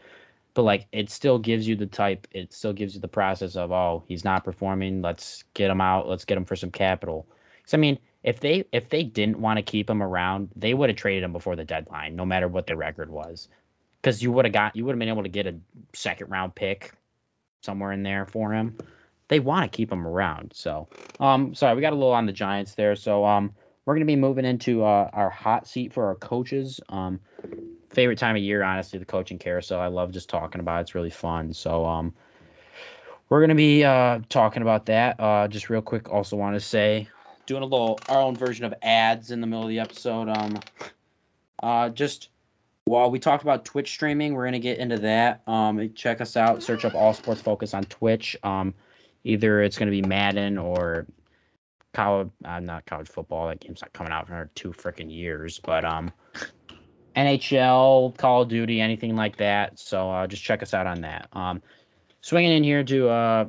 But 0.55 0.63
like 0.63 0.87
it 0.93 1.11
still 1.11 1.39
gives 1.39 1.67
you 1.67 1.77
the 1.77 1.87
type, 1.87 2.27
it 2.33 2.53
still 2.53 2.73
gives 2.73 2.95
you 2.95 3.01
the 3.01 3.09
process 3.09 3.57
of 3.57 3.73
oh, 3.73 4.05
he's 4.07 4.25
not 4.25 4.45
performing, 4.45 5.03
let's 5.03 5.45
get 5.55 5.71
him 5.71 5.81
out, 5.81 6.09
let's 6.09 6.25
get 6.25 6.39
him 6.39 6.45
for 6.45 6.57
some 6.57 6.71
capital. 6.71 7.27
So 7.67 7.77
I 7.77 7.81
mean, 7.81 7.99
if 8.23 8.41
they 8.41 8.65
if 8.73 8.89
they 8.89 9.03
didn't 9.03 9.41
want 9.41 9.59
to 9.59 9.63
keep 9.63 9.91
him 9.91 10.03
around, 10.03 10.51
they 10.57 10.73
would 10.73 10.91
have 10.91 10.97
traded 10.97 11.25
him 11.25 11.33
before 11.33 11.57
the 11.57 11.65
deadline, 11.65 12.17
no 12.17 12.25
matter 12.25 12.49
what 12.49 12.67
the 12.67 12.77
record 12.77 13.11
was 13.11 13.49
because 14.01 14.23
you 14.23 14.33
would 14.33 14.45
have 14.45 14.55
got 14.55 14.77
you 14.77 14.85
would 14.85 14.93
have 14.93 14.99
been 14.99 15.09
able 15.09 15.23
to 15.23 15.29
get 15.29 15.47
a 15.47 15.57
second 15.93 16.31
round 16.31 16.55
pick 16.55 16.93
somewhere 17.63 17.93
in 17.93 18.03
there 18.03 18.27
for 18.27 18.53
him. 18.53 18.77
They 19.31 19.41
want 19.41 19.71
to 19.71 19.75
keep 19.75 19.91
him 19.91 20.07
around. 20.07 20.53
So, 20.55 20.89
um, 21.21 21.55
sorry, 21.55 21.77
we 21.77 21.81
got 21.81 21.93
a 21.93 21.97
little 21.97 22.13
on 22.13 22.27
the 22.27 22.33
Giants 22.33 22.75
there. 22.75 22.97
So, 22.97 23.25
um, 23.25 23.55
we're 23.87 23.95
gonna 23.95 24.05
be 24.05 24.17
moving 24.17 24.45
into 24.45 24.85
uh, 24.85 25.09
our 25.13 25.31
hot 25.31 25.67
seat 25.67 25.93
for 25.93 26.07
our 26.07 26.17
coaches. 26.17 26.81
Um, 26.89 27.21
favorite 27.91 28.19
time 28.19 28.37
of 28.37 28.43
year, 28.43 28.63
honestly, 28.63 28.99
the 28.99 29.05
coaching 29.05 29.39
carousel. 29.39 29.81
I 29.81 29.87
love 29.87 30.11
just 30.11 30.29
talking 30.29 30.61
about 30.61 30.79
it. 30.79 30.83
It's 30.83 30.95
really 30.95 31.11
fun. 31.11 31.55
So, 31.55 31.87
um, 31.87 32.13
we're 33.29 33.41
gonna 33.41 33.55
be 33.55 33.85
uh 33.85 34.19
talking 34.29 34.63
about 34.63 34.87
that. 34.87 35.21
Uh, 35.21 35.47
just 35.47 35.71
real 35.71 35.81
quick, 35.81 36.11
also 36.11 36.37
want 36.37 36.57
to 36.57 36.61
say, 36.61 37.09
doing 37.47 37.63
a 37.63 37.67
little 37.67 38.01
our 38.09 38.21
own 38.21 38.37
version 38.37 38.65
of 38.65 38.75
ads 38.83 39.31
in 39.31 39.41
the 39.41 39.47
middle 39.47 39.63
of 39.63 39.69
the 39.69 39.79
episode. 39.79 40.29
Um, 40.29 40.59
uh, 41.63 41.89
just 41.91 42.31
while 42.85 43.13
we 43.13 43.21
talked 43.21 43.45
about 43.45 43.65
Twitch 43.65 43.91
streaming, 43.91 44.35
we're 44.35 44.45
gonna 44.45 44.59
get 44.59 44.79
into 44.79 44.99
that. 44.99 45.43
Um, 45.47 45.93
check 45.95 46.21
us 46.21 46.37
out. 46.37 46.65
Search 46.65 46.85
up 46.85 46.97
All 46.97 47.15
Sports 47.15 47.41
Focus 47.41 47.75
on 47.75 47.85
Twitch. 47.85 48.37
Um, 48.43 48.75
either 49.25 49.63
it's 49.63 49.79
gonna 49.79 49.91
be 49.91 50.03
Madden 50.03 50.59
or 50.59 51.07
college. 51.93 52.31
Uh, 52.45 52.61
not 52.61 52.87
college 52.87 53.09
football. 53.09 53.49
That 53.49 53.61
game's 53.61 53.83
not 53.83 53.93
coming 53.93 54.13
out 54.13 54.29
for 54.29 54.51
two 54.55 54.71
freaking 54.71 55.13
years. 55.13 55.59
But 55.59 55.85
um, 55.85 56.13
NHL, 57.17 58.17
Call 58.17 58.43
of 58.43 58.49
Duty, 58.49 58.81
anything 58.81 59.17
like 59.17 59.37
that. 59.39 59.79
So 59.79 60.11
uh, 60.11 60.27
just 60.27 60.43
check 60.43 60.63
us 60.63 60.75
out 60.75 60.87
on 60.87 61.03
that. 61.03 61.29
Um, 61.33 61.63
swinging 62.21 62.53
in 62.53 62.65
here 62.65 62.85
to 62.85 63.09
uh, 63.09 63.45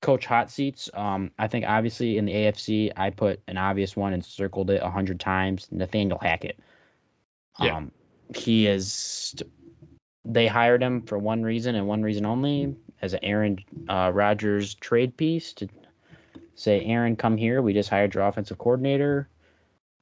coach 0.00 0.26
hot 0.26 0.50
seats. 0.50 0.90
Um, 0.94 1.30
I 1.38 1.48
think 1.48 1.64
obviously 1.66 2.18
in 2.18 2.24
the 2.24 2.32
AFC, 2.32 2.92
I 2.96 3.10
put 3.10 3.40
an 3.48 3.58
obvious 3.58 3.96
one 3.96 4.12
and 4.12 4.24
circled 4.24 4.70
it 4.70 4.82
a 4.82 4.90
hundred 4.90 5.20
times. 5.20 5.68
Nathaniel 5.70 6.18
Hackett. 6.20 6.58
Yeah. 7.60 7.76
Um, 7.76 7.92
he 8.34 8.66
is. 8.66 9.34
They 10.24 10.46
hired 10.46 10.82
him 10.82 11.02
for 11.02 11.18
one 11.18 11.42
reason 11.42 11.74
and 11.74 11.86
one 11.86 12.02
reason 12.02 12.24
only, 12.24 12.74
as 13.04 13.12
an 13.12 13.20
Aaron 13.22 13.58
uh, 13.88 14.10
Rodgers 14.12 14.74
trade 14.74 15.16
piece 15.16 15.52
to 15.54 15.68
say, 16.54 16.84
Aaron, 16.84 17.16
come 17.16 17.36
here. 17.36 17.60
We 17.60 17.74
just 17.74 17.90
hired 17.90 18.14
your 18.14 18.26
offensive 18.26 18.58
coordinator, 18.58 19.28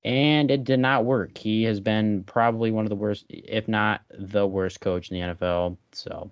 and 0.05 0.51
it 0.51 0.65
did 0.65 0.79
not 0.79 1.05
work. 1.05 1.37
He 1.37 1.65
has 1.65 1.81
been 1.81 2.23
probably 2.25 2.71
one 2.71 2.85
of 2.85 2.91
the 2.91 2.97
worst, 2.97 3.27
if 3.29 3.67
not 3.67 4.03
the 4.17 4.47
worst 4.47 4.81
coach 4.81 5.11
in 5.11 5.21
the 5.21 5.35
NFL. 5.35 5.77
So, 5.91 6.31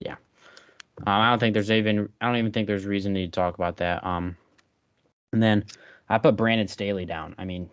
yeah. 0.00 0.16
Um, 0.98 1.06
I 1.06 1.30
don't 1.30 1.38
think 1.38 1.54
there's 1.54 1.70
even 1.70 2.08
I 2.20 2.26
don't 2.26 2.36
even 2.36 2.52
think 2.52 2.66
there's 2.66 2.84
reason 2.84 3.14
to 3.14 3.28
talk 3.28 3.54
about 3.54 3.76
that. 3.76 4.04
Um, 4.04 4.36
and 5.32 5.42
then 5.42 5.64
I 6.08 6.18
put 6.18 6.36
Brandon 6.36 6.68
Staley 6.68 7.06
down. 7.06 7.34
I 7.38 7.44
mean, 7.44 7.70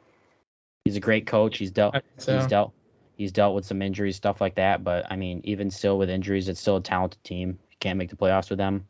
he's 0.86 0.96
a 0.96 1.02
great 1.02 1.26
coach. 1.26 1.58
He's 1.58 1.72
dealt 1.72 1.96
so. 2.18 2.38
he's 2.38 2.48
dealt 2.48 2.74
he's 3.18 3.32
dealt 3.32 3.56
with 3.56 3.66
some 3.66 3.82
injuries, 3.82 4.16
stuff 4.16 4.40
like 4.40 4.56
that. 4.56 4.84
But 4.84 5.12
I 5.12 5.16
mean, 5.16 5.42
even 5.44 5.72
still 5.72 5.98
with 5.98 6.10
injuries, 6.10 6.48
it's 6.48 6.60
still 6.60 6.78
a 6.78 6.82
talented 6.82 7.24
team. 7.24 7.60
Can't 7.80 7.98
make 7.98 8.10
the 8.10 8.16
playoffs 8.16 8.50
with 8.50 8.58
them. 8.58 8.88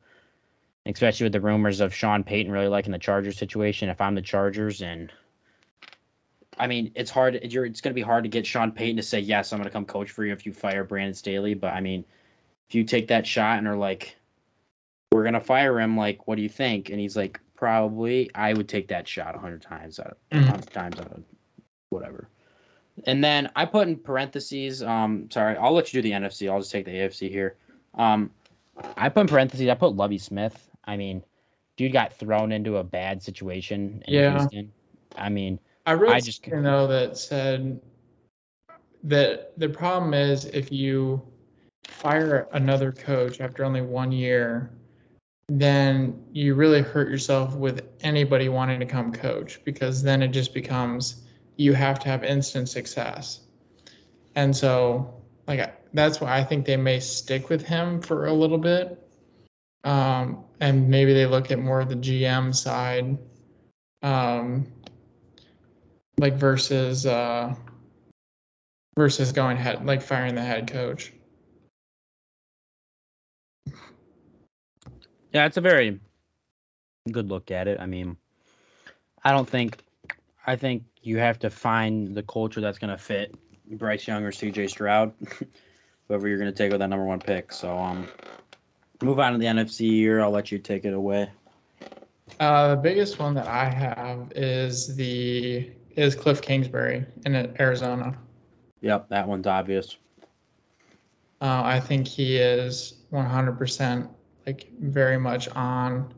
Especially 0.85 1.25
with 1.25 1.33
the 1.33 1.41
rumors 1.41 1.81
of 1.81 1.93
Sean 1.93 2.23
Payton 2.23 2.51
really 2.51 2.67
liking 2.67 2.91
the 2.91 2.99
Chargers 2.99 3.37
situation. 3.37 3.89
If 3.89 4.01
I'm 4.01 4.15
the 4.15 4.21
Chargers 4.21 4.81
and 4.81 5.11
I 6.57 6.67
mean, 6.67 6.91
it's 6.95 7.11
hard. 7.11 7.39
You're, 7.43 7.65
it's 7.65 7.81
going 7.81 7.91
to 7.91 7.95
be 7.95 8.01
hard 8.01 8.23
to 8.25 8.29
get 8.29 8.45
Sean 8.45 8.71
Payton 8.71 8.97
to 8.97 9.03
say 9.03 9.19
yes. 9.19 9.53
I'm 9.53 9.59
going 9.59 9.69
to 9.69 9.73
come 9.73 9.85
coach 9.85 10.09
for 10.11 10.25
you 10.25 10.33
if 10.33 10.45
you 10.45 10.53
fire 10.53 10.83
Brandon 10.83 11.13
Staley. 11.13 11.53
But 11.53 11.73
I 11.73 11.79
mean, 11.79 12.03
if 12.67 12.75
you 12.75 12.83
take 12.83 13.07
that 13.09 13.25
shot 13.25 13.59
and 13.59 13.67
are 13.67 13.77
like, 13.77 14.15
we're 15.11 15.23
gonna 15.23 15.39
fire 15.41 15.79
him. 15.79 15.97
Like, 15.97 16.27
what 16.27 16.35
do 16.35 16.43
you 16.43 16.49
think? 16.49 16.89
And 16.89 16.99
he's 16.99 17.17
like, 17.17 17.39
probably. 17.55 18.29
I 18.35 18.53
would 18.53 18.69
take 18.69 18.89
that 18.89 19.07
shot 19.07 19.35
a 19.35 19.39
hundred 19.39 19.63
times 19.63 19.99
out 19.99 20.11
of 20.11 20.17
Mhm. 20.31 20.45
hundred 20.45 20.71
times 20.71 20.99
out 20.99 21.11
of 21.11 21.23
whatever. 21.89 22.27
And 23.05 23.23
then 23.23 23.49
I 23.55 23.65
put 23.65 23.87
in 23.87 23.95
parentheses. 23.97 24.83
Um, 24.83 25.31
sorry, 25.31 25.57
I'll 25.57 25.73
let 25.73 25.91
you 25.93 26.01
do 26.01 26.09
the 26.09 26.13
NFC. 26.15 26.49
I'll 26.49 26.59
just 26.59 26.71
take 26.71 26.85
the 26.85 26.91
AFC 26.91 27.29
here. 27.31 27.55
Um, 27.95 28.29
I 28.97 29.09
put 29.09 29.21
in 29.21 29.27
parentheses. 29.27 29.67
I 29.67 29.75
put 29.75 29.95
Lovie 29.95 30.17
Smith. 30.17 30.69
I 30.83 30.97
mean, 30.97 31.23
dude 31.77 31.93
got 31.93 32.13
thrown 32.13 32.51
into 32.51 32.77
a 32.77 32.83
bad 32.83 33.23
situation 33.23 34.03
in 34.07 34.13
Yeah. 34.13 34.37
Houston. 34.39 34.71
I 35.15 35.29
mean, 35.29 35.59
I 35.85 35.93
read 35.93 36.13
I 36.13 36.19
just- 36.19 36.43
though 36.49 36.87
that 36.87 37.17
said 37.17 37.79
that 39.03 39.57
the 39.57 39.69
problem 39.69 40.13
is 40.13 40.45
if 40.45 40.71
you 40.71 41.21
fire 41.85 42.47
another 42.51 42.91
coach 42.91 43.41
after 43.41 43.63
only 43.63 43.81
one 43.81 44.11
year, 44.11 44.71
then 45.47 46.23
you 46.31 46.53
really 46.53 46.81
hurt 46.81 47.09
yourself 47.09 47.55
with 47.55 47.81
anybody 48.01 48.49
wanting 48.49 48.79
to 48.81 48.85
come 48.85 49.11
coach 49.11 49.59
because 49.63 50.03
then 50.03 50.21
it 50.21 50.29
just 50.29 50.53
becomes 50.53 51.23
you 51.55 51.73
have 51.73 51.99
to 51.99 52.07
have 52.09 52.23
instant 52.23 52.69
success. 52.69 53.41
And 54.35 54.55
so, 54.55 55.18
like, 55.49 55.75
that's 55.93 56.21
why 56.21 56.37
I 56.37 56.45
think 56.45 56.65
they 56.65 56.77
may 56.77 57.01
stick 57.01 57.49
with 57.49 57.63
him 57.65 58.01
for 58.01 58.27
a 58.27 58.33
little 58.33 58.59
bit. 58.59 59.05
Um, 59.83 60.45
and 60.61 60.89
maybe 60.89 61.13
they 61.13 61.25
look 61.25 61.51
at 61.51 61.59
more 61.59 61.81
of 61.81 61.89
the 61.89 61.95
GM 61.95 62.55
side. 62.55 63.17
Um, 64.01 64.67
like 66.19 66.35
versus 66.35 67.05
uh 67.05 67.55
versus 68.95 69.31
going 69.31 69.57
head 69.57 69.85
like 69.85 70.01
firing 70.01 70.35
the 70.35 70.41
head 70.41 70.69
coach. 70.69 71.13
Yeah, 75.33 75.45
it's 75.45 75.57
a 75.57 75.61
very 75.61 75.99
good 77.09 77.29
look 77.29 77.51
at 77.51 77.67
it. 77.67 77.79
I 77.79 77.85
mean, 77.85 78.17
I 79.23 79.31
don't 79.31 79.47
think 79.47 79.81
I 80.45 80.55
think 80.55 80.83
you 81.01 81.17
have 81.17 81.39
to 81.39 81.49
find 81.49 82.15
the 82.15 82.23
culture 82.23 82.61
that's 82.61 82.79
going 82.79 82.91
to 82.91 82.97
fit 82.97 83.33
Bryce 83.77 84.07
Young 84.07 84.23
or 84.23 84.31
CJ 84.31 84.69
Stroud, 84.69 85.13
whoever 86.07 86.27
you're 86.27 86.39
going 86.39 86.51
to 86.51 86.57
take 86.57 86.71
with 86.71 86.79
that 86.79 86.89
number 86.89 87.05
one 87.05 87.19
pick. 87.19 87.51
So, 87.51 87.77
um, 87.77 88.07
move 89.01 89.19
on 89.19 89.33
to 89.33 89.37
the 89.37 89.45
NFC 89.45 89.89
here. 89.91 90.21
I'll 90.21 90.31
let 90.31 90.51
you 90.51 90.59
take 90.59 90.85
it 90.85 90.93
away. 90.93 91.29
Uh, 92.39 92.75
the 92.75 92.81
biggest 92.81 93.19
one 93.19 93.33
that 93.35 93.47
I 93.47 93.69
have 93.69 94.31
is 94.35 94.95
the 94.95 95.71
is 95.95 96.15
Cliff 96.15 96.41
Kingsbury 96.41 97.05
in 97.25 97.35
Arizona. 97.59 98.17
Yep, 98.81 99.09
that 99.09 99.27
one's 99.27 99.47
obvious. 99.47 99.97
Uh, 101.41 101.61
I 101.63 101.79
think 101.79 102.07
he 102.07 102.37
is 102.37 103.01
100% 103.11 104.09
like 104.45 104.69
very 104.79 105.17
much 105.17 105.49
on 105.49 106.13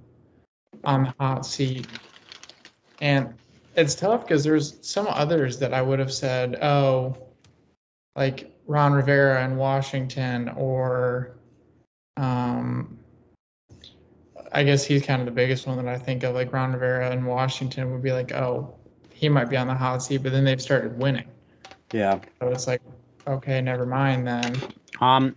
on 0.83 1.03
the 1.03 1.13
hot 1.19 1.45
seat, 1.45 1.87
and 2.99 3.33
it's 3.75 3.95
tough 3.95 4.21
because 4.21 4.43
there's 4.43 4.77
some 4.81 5.07
others 5.07 5.59
that 5.59 5.73
I 5.73 5.81
would 5.81 5.99
have 5.99 6.13
said, 6.13 6.57
oh, 6.61 7.30
like 8.15 8.51
Ron 8.67 8.93
Rivera 8.93 9.43
in 9.45 9.57
Washington, 9.57 10.49
or 10.49 11.37
um, 12.17 12.99
I 14.51 14.63
guess 14.63 14.83
he's 14.85 15.05
kind 15.05 15.21
of 15.21 15.25
the 15.25 15.31
biggest 15.31 15.65
one 15.67 15.77
that 15.77 15.87
I 15.87 15.97
think 15.97 16.23
of. 16.23 16.35
Like 16.35 16.51
Ron 16.53 16.73
Rivera 16.73 17.11
in 17.11 17.25
Washington 17.25 17.91
would 17.91 18.03
be 18.03 18.11
like, 18.11 18.31
oh, 18.33 18.75
he 19.13 19.29
might 19.29 19.49
be 19.49 19.57
on 19.57 19.67
the 19.67 19.75
hot 19.75 20.03
seat, 20.03 20.23
but 20.23 20.31
then 20.31 20.43
they've 20.43 20.61
started 20.61 20.97
winning, 20.97 21.27
Yeah. 21.91 22.19
so 22.39 22.49
it's 22.49 22.67
like, 22.67 22.81
okay, 23.27 23.61
never 23.61 23.85
mind 23.85 24.27
then. 24.27 24.55
Um, 24.99 25.35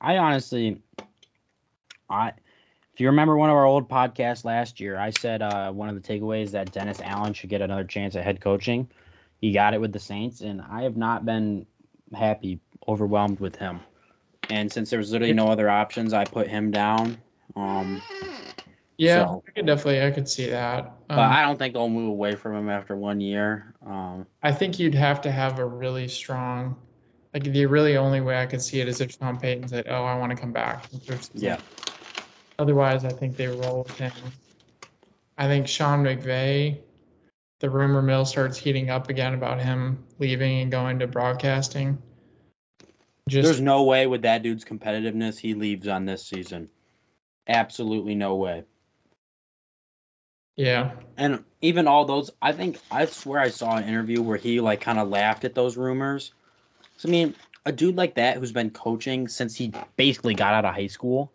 I 0.00 0.16
honestly, 0.18 0.80
I, 2.08 2.32
if 2.94 3.00
you 3.00 3.08
remember 3.08 3.36
one 3.36 3.50
of 3.50 3.56
our 3.56 3.66
old 3.66 3.90
podcasts 3.90 4.44
last 4.44 4.80
year, 4.80 4.96
I 4.96 5.10
said 5.10 5.42
uh, 5.42 5.70
one 5.70 5.90
of 5.90 5.94
the 5.94 6.00
takeaways 6.00 6.52
that 6.52 6.72
Dennis 6.72 7.00
Allen 7.02 7.34
should 7.34 7.50
get 7.50 7.60
another 7.60 7.84
chance 7.84 8.16
at 8.16 8.24
head 8.24 8.40
coaching. 8.40 8.88
He 9.38 9.52
got 9.52 9.74
it 9.74 9.82
with 9.82 9.92
the 9.92 9.98
Saints, 10.00 10.40
and 10.40 10.62
I 10.62 10.84
have 10.84 10.96
not 10.96 11.26
been 11.26 11.66
happy, 12.14 12.60
overwhelmed 12.86 13.40
with 13.40 13.56
him. 13.56 13.80
And 14.48 14.70
since 14.70 14.90
there 14.90 14.98
was 14.98 15.10
literally 15.12 15.34
no 15.34 15.50
other 15.50 15.68
options, 15.68 16.12
I 16.12 16.24
put 16.24 16.46
him 16.48 16.70
down. 16.70 17.18
Um, 17.54 18.00
Yeah, 18.98 19.26
So- 19.26 19.42
I 19.46 19.50
could 19.50 19.66
definitely 19.66 20.02
I 20.02 20.10
could 20.10 20.26
see 20.28 20.48
that. 20.50 20.90
but 21.08 21.18
Um, 21.18 21.32
I 21.32 21.42
don't 21.42 21.58
think 21.58 21.74
they'll 21.74 21.88
move 21.88 22.08
away 22.08 22.34
from 22.34 22.54
him 22.56 22.70
after 22.70 22.96
one 22.96 23.20
year. 23.20 23.74
Um, 23.84 24.26
I 24.42 24.52
think 24.52 24.78
you'd 24.78 24.94
have 24.94 25.20
to 25.22 25.30
have 25.30 25.58
a 25.58 25.66
really 25.66 26.08
strong, 26.08 26.76
like 27.34 27.42
the 27.44 27.66
really 27.66 27.98
only 27.98 28.22
way 28.22 28.40
I 28.40 28.46
could 28.46 28.62
see 28.62 28.80
it 28.80 28.88
is 28.88 29.02
if 29.02 29.12
Sean 29.12 29.38
Payton 29.38 29.68
said, 29.68 29.86
"Oh, 29.88 30.02
I 30.04 30.16
want 30.16 30.30
to 30.30 30.36
come 30.36 30.52
back." 30.52 30.86
yeah, 31.34 31.58
Otherwise, 32.58 33.04
I 33.04 33.10
think 33.10 33.36
they 33.36 33.48
roll 33.48 33.84
with 33.86 33.98
him. 33.98 34.12
I 35.36 35.46
think 35.46 35.68
Sean 35.68 36.02
McVay, 36.02 36.78
the 37.60 37.70
rumor 37.70 38.02
mill 38.02 38.24
starts 38.24 38.58
heating 38.58 38.90
up 38.90 39.08
again 39.08 39.34
about 39.34 39.60
him 39.60 40.04
leaving 40.18 40.60
and 40.60 40.70
going 40.70 40.98
to 40.98 41.06
broadcasting. 41.06 41.98
Just 43.28 43.44
there's 43.44 43.60
no 43.60 43.84
way 43.84 44.06
with 44.06 44.22
that 44.22 44.42
dude's 44.42 44.64
competitiveness 44.64 45.38
he 45.38 45.54
leaves 45.54 45.88
on 45.88 46.04
this 46.04 46.24
season. 46.24 46.68
Absolutely 47.48 48.14
no 48.14 48.36
way. 48.36 48.64
yeah, 50.56 50.92
And 51.16 51.44
even 51.60 51.88
all 51.88 52.04
those, 52.04 52.30
I 52.40 52.52
think 52.52 52.78
I 52.90 53.06
swear 53.06 53.40
I 53.40 53.50
saw 53.50 53.76
an 53.76 53.84
interview 53.84 54.22
where 54.22 54.36
he 54.36 54.60
like 54.60 54.80
kind 54.80 54.98
of 54.98 55.08
laughed 55.08 55.44
at 55.44 55.54
those 55.54 55.76
rumors. 55.76 56.32
So 56.98 57.08
I 57.08 57.12
mean, 57.12 57.34
a 57.64 57.72
dude 57.72 57.96
like 57.96 58.14
that 58.14 58.36
who's 58.36 58.52
been 58.52 58.70
coaching 58.70 59.28
since 59.28 59.56
he 59.56 59.72
basically 59.96 60.34
got 60.34 60.54
out 60.54 60.64
of 60.64 60.74
high 60.74 60.86
school, 60.86 61.32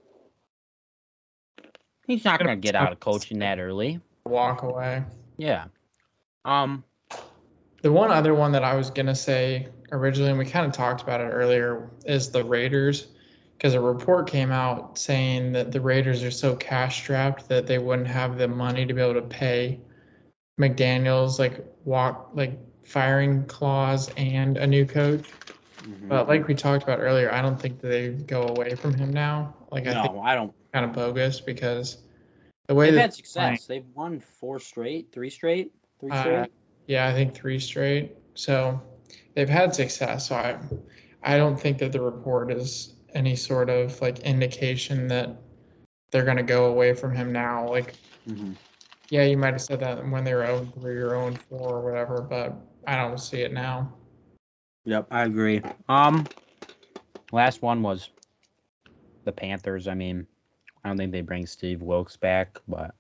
he's 2.08 2.24
not 2.24 2.40
gonna 2.40 2.56
get 2.56 2.76
out 2.76 2.92
of 2.94 3.00
coaching 3.00 3.40
that 3.40 3.60
early. 3.60 4.00
walk 4.26 4.64
away. 4.64 5.04
Yeah. 5.38 5.66
Um. 6.46 6.84
The 7.82 7.92
one 7.92 8.12
other 8.12 8.34
one 8.36 8.52
that 8.52 8.64
I 8.64 8.76
was 8.76 8.92
gonna 8.92 9.16
say 9.16 9.68
originally, 9.92 10.30
and 10.30 10.40
we 10.40 10.46
kind 10.46 10.66
of 10.66 10.74
talked 10.74 11.02
about 11.02 11.22
it 11.22 11.26
earlier, 11.26 11.90
is 12.06 12.30
the 12.30 12.44
Raiders, 12.44 13.08
because 13.58 13.74
a 13.74 13.80
report 13.80 14.30
came 14.30 14.52
out 14.52 14.98
saying 14.98 15.54
that 15.54 15.72
the 15.72 15.82
Raiders 15.82 16.24
are 16.24 16.32
so 16.32 16.56
cash 16.56 17.02
strapped 17.02 17.50
that 17.50 17.68
they 17.68 17.80
wouldn't 17.80 18.08
have 18.08 18.38
the 18.38 18.48
money 18.48 18.86
to 18.86 18.94
be 18.94 19.02
able 19.02 19.16
to 19.16 19.22
pay 19.22 19.80
McDaniels 20.60 21.40
like 21.40 21.66
walk 21.84 22.32
like 22.34 22.60
firing 22.84 23.46
clause 23.46 24.10
and 24.16 24.58
a 24.58 24.68
new 24.68 24.86
coach. 24.86 25.28
Mhm. 25.84 26.08
But 26.08 26.28
like 26.28 26.48
we 26.48 26.54
talked 26.56 26.84
about 26.84 27.00
earlier, 27.00 27.32
I 27.32 27.42
don't 27.42 27.60
think 27.60 27.80
that 27.82 27.88
they 27.88 28.10
go 28.10 28.48
away 28.48 28.76
from 28.76 28.94
him 28.94 29.12
now. 29.12 29.56
Like 29.72 29.88
I 29.88 30.02
think 30.02 30.14
no, 30.14 30.22
I 30.22 30.36
don't. 30.36 30.54
kind 30.74 30.86
of 30.86 30.94
bogus 30.94 31.42
because 31.42 31.98
the 32.68 32.76
way 32.76 32.88
They've 32.88 32.96
that 32.96 33.02
had 33.02 33.14
success. 33.14 33.66
They've 33.66 33.88
won 33.96 34.20
four 34.20 34.60
straight, 34.60 35.12
three 35.12 35.30
straight, 35.30 35.72
three 36.02 36.12
Uh. 36.12 36.46
Yeah, 36.88 37.08
I 37.08 37.14
think 37.14 37.34
three 37.34 37.60
straight. 37.60 38.18
So 38.34 38.82
they've 39.36 39.48
had 39.48 39.74
success. 39.74 40.28
So 40.28 40.36
I, 40.36 40.58
I 41.24 41.38
don't 41.38 41.58
think 41.60 41.78
that 41.78 41.92
the 41.94 42.02
report 42.02 42.52
is 42.52 42.96
any 43.14 43.36
sort 43.36 43.70
of 43.70 44.00
like 44.02 44.20
indication 44.20 45.08
that 45.08 45.38
they're 46.12 46.26
going 46.26 46.38
to 46.38 46.44
go 46.44 46.66
away 46.66 46.94
from 46.94 47.16
him 47.16 47.32
now. 47.32 47.70
Like, 47.70 47.96
Mhm. 48.28 48.56
yeah, 49.10 49.24
you 49.24 49.38
might 49.38 49.54
have 49.54 49.62
said 49.62 49.80
that 49.80 50.06
when 50.10 50.24
they 50.24 50.34
were 50.34 50.46
0 50.46 50.72
3 50.80 50.96
or 50.98 51.10
0 51.10 51.40
4 51.50 51.60
or 51.60 51.82
whatever, 51.82 52.22
but 52.22 52.54
I 52.88 52.98
don't 52.98 53.20
see 53.20 53.42
it 53.42 53.54
now. 53.54 53.94
Yep, 54.86 55.08
I 55.12 55.24
agree. 55.26 55.62
Um, 55.88 56.28
last 57.32 57.62
one 57.62 57.84
was 57.84 58.10
the 59.24 59.32
Panthers. 59.32 59.88
I 59.88 59.94
mean, 59.94 60.26
I 60.84 60.90
don't 60.90 60.98
think 60.98 61.12
they 61.12 61.22
bring 61.22 61.46
Steve 61.46 61.82
Wilkes 61.82 62.18
back, 62.18 62.60
but 62.68 62.96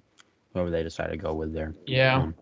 whoever 0.54 0.70
they 0.70 0.84
decide 0.84 1.10
to 1.10 1.18
go 1.18 1.34
with 1.34 1.54
there. 1.54 1.74
Yeah. 1.88 2.22
Um, 2.22 2.36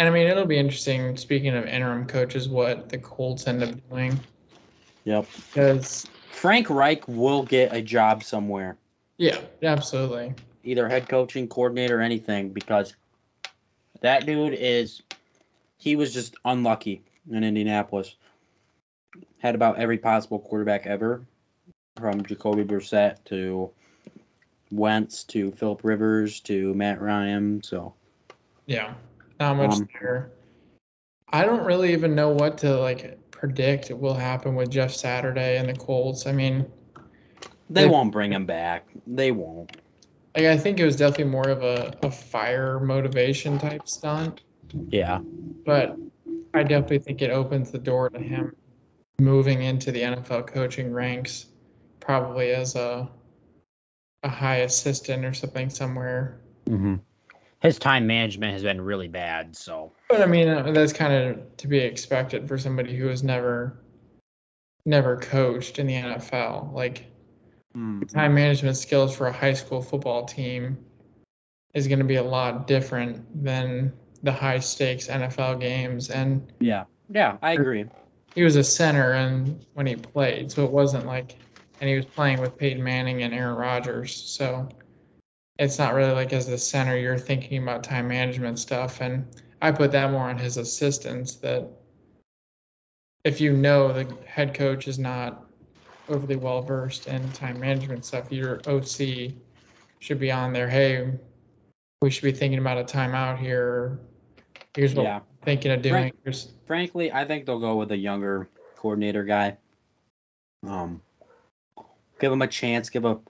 And 0.00 0.08
I 0.08 0.12
mean, 0.12 0.28
it'll 0.28 0.46
be 0.46 0.56
interesting, 0.56 1.14
speaking 1.18 1.54
of 1.54 1.66
interim 1.66 2.06
coaches, 2.06 2.48
what 2.48 2.88
the 2.88 2.96
Colts 2.96 3.46
end 3.46 3.62
up 3.62 3.90
doing. 3.90 4.18
Yep. 5.04 5.26
Because, 5.52 6.06
Frank 6.30 6.70
Reich 6.70 7.06
will 7.06 7.42
get 7.42 7.74
a 7.74 7.82
job 7.82 8.24
somewhere, 8.24 8.78
yeah, 9.18 9.38
absolutely. 9.62 10.32
either 10.64 10.88
head 10.88 11.06
coaching, 11.06 11.48
coordinator, 11.48 11.98
or 11.98 12.00
anything, 12.00 12.48
because 12.48 12.96
that 14.00 14.24
dude 14.24 14.54
is, 14.54 15.02
he 15.76 15.96
was 15.96 16.14
just 16.14 16.34
unlucky 16.46 17.02
in 17.30 17.44
Indianapolis. 17.44 18.16
Had 19.40 19.54
about 19.54 19.78
every 19.78 19.98
possible 19.98 20.38
quarterback 20.38 20.86
ever, 20.86 21.26
from 21.96 22.24
Jacoby 22.24 22.64
Brissett 22.64 23.22
to 23.26 23.70
Wentz 24.70 25.24
to 25.24 25.52
Philip 25.52 25.84
Rivers 25.84 26.40
to 26.40 26.72
Matt 26.72 27.02
Ryan. 27.02 27.62
So 27.62 27.92
Yeah, 28.64 28.94
not 29.40 29.56
much 29.56 29.72
Um, 29.76 29.88
there. 30.00 30.30
I 31.32 31.44
don't 31.44 31.64
really 31.64 31.92
even 31.92 32.14
know 32.14 32.30
what 32.30 32.58
to 32.58 32.76
like 32.78 33.18
predict 33.30 33.90
will 33.90 34.14
happen 34.14 34.54
with 34.54 34.70
Jeff 34.70 34.92
Saturday 34.92 35.56
and 35.56 35.68
the 35.68 35.74
Colts. 35.74 36.26
I 36.26 36.32
mean, 36.32 36.66
they 37.70 37.84
They- 37.84 37.88
won't 37.88 38.12
bring 38.12 38.32
him 38.32 38.46
back. 38.46 38.86
They 39.06 39.32
won't. 39.32 39.72
like 40.36 40.44
I 40.46 40.56
think 40.56 40.78
it 40.78 40.84
was 40.84 40.94
definitely 40.96 41.32
more 41.32 41.48
of 41.48 41.62
a, 41.64 41.96
a 42.02 42.10
fire 42.10 42.78
motivation 42.78 43.58
type 43.58 43.88
stunt, 43.88 44.42
Yeah. 44.88 45.20
but 45.66 45.96
I 46.54 46.62
definitely 46.62 46.98
think 47.00 47.22
it 47.22 47.30
opens 47.30 47.70
the 47.72 47.78
door 47.78 48.10
to 48.10 48.18
him 48.20 48.54
moving 49.18 49.62
into 49.62 49.90
the 49.92 50.02
NFL 50.02 50.46
coaching 50.46 50.92
ranks, 50.92 51.46
probably 51.98 52.50
as 52.52 52.76
a 52.76 53.08
a 54.22 54.28
high 54.28 54.56
assistant 54.58 55.24
or 55.24 55.32
something 55.32 55.70
somewhere. 55.70 56.40
hmm 56.68 56.96
His 57.60 57.78
time 57.78 58.06
management 58.06 58.54
has 58.54 58.62
been 58.62 58.80
really 58.80 59.08
bad. 59.08 59.54
So 59.54 59.92
But 60.08 60.22
I 60.22 60.26
mean, 60.26 60.48
uh, 60.48 60.72
that's 60.72 60.92
kind 60.92 61.12
of 61.12 61.56
to 61.58 61.68
be 61.68 61.78
expected 61.78 62.48
for 62.48 62.58
somebody 62.58 62.96
who 62.96 63.08
has 63.08 63.22
never, 63.22 63.78
never 64.86 65.16
coached 65.18 65.78
in 65.78 65.86
the 65.86 65.94
NFL. 65.94 66.72
Like 66.72 67.06
time 67.74 68.34
management 68.34 68.76
skills 68.76 69.16
for 69.16 69.26
a 69.26 69.32
high 69.32 69.52
school 69.52 69.82
football 69.82 70.24
team 70.24 70.78
is 71.74 71.86
going 71.86 72.00
to 72.00 72.04
be 72.04 72.16
a 72.16 72.22
lot 72.22 72.66
different 72.66 73.44
than 73.44 73.92
the 74.22 74.32
high 74.32 74.58
stakes 74.58 75.06
NFL 75.06 75.60
games. 75.60 76.10
And 76.10 76.52
yeah, 76.60 76.84
yeah, 77.10 77.36
I 77.42 77.52
agree. 77.52 77.86
he 78.34 78.42
was 78.42 78.56
a 78.56 78.64
center 78.64 79.12
and 79.12 79.64
when 79.74 79.86
he 79.86 79.96
played, 79.96 80.50
so 80.50 80.64
it 80.64 80.70
wasn't 80.70 81.06
like, 81.06 81.36
and 81.80 81.88
he 81.88 81.96
was 81.96 82.06
playing 82.06 82.40
with 82.40 82.56
Peyton 82.56 82.82
Manning 82.82 83.22
and 83.22 83.32
Aaron 83.32 83.56
Rodgers. 83.56 84.14
So 84.14 84.68
it's 85.60 85.78
not 85.78 85.92
really 85.92 86.12
like 86.12 86.32
as 86.32 86.46
the 86.46 86.56
center 86.56 86.96
you're 86.96 87.18
thinking 87.18 87.62
about 87.62 87.84
time 87.84 88.08
management 88.08 88.58
stuff. 88.58 89.02
And 89.02 89.26
I 89.60 89.70
put 89.70 89.92
that 89.92 90.10
more 90.10 90.30
on 90.30 90.38
his 90.38 90.56
assistants 90.56 91.34
that 91.36 91.68
if 93.24 93.42
you 93.42 93.52
know 93.52 93.92
the 93.92 94.16
head 94.24 94.54
coach 94.54 94.88
is 94.88 94.98
not 94.98 95.44
overly 96.08 96.36
well 96.36 96.62
versed 96.62 97.08
in 97.08 97.30
time 97.32 97.60
management 97.60 98.06
stuff, 98.06 98.32
your 98.32 98.62
OC 98.66 99.34
should 99.98 100.18
be 100.18 100.32
on 100.32 100.54
there. 100.54 100.66
Hey, 100.66 101.12
we 102.00 102.10
should 102.10 102.24
be 102.24 102.32
thinking 102.32 102.58
about 102.58 102.78
a 102.78 102.84
timeout 102.84 103.38
here. 103.38 104.00
Here's 104.74 104.94
what 104.94 105.02
Yeah. 105.02 105.18
we're 105.18 105.44
thinking 105.44 105.72
of 105.72 105.82
doing. 105.82 106.14
Here's, 106.24 106.54
Frankly, 106.66 107.12
I 107.12 107.26
think 107.26 107.44
they'll 107.44 107.60
go 107.60 107.76
with 107.76 107.92
a 107.92 107.98
younger 107.98 108.48
coordinator 108.76 109.24
guy. 109.24 109.58
Um, 110.66 111.02
give 112.18 112.32
him 112.32 112.40
a 112.40 112.48
chance. 112.48 112.88
Give 112.88 113.04
a. 113.04 113.20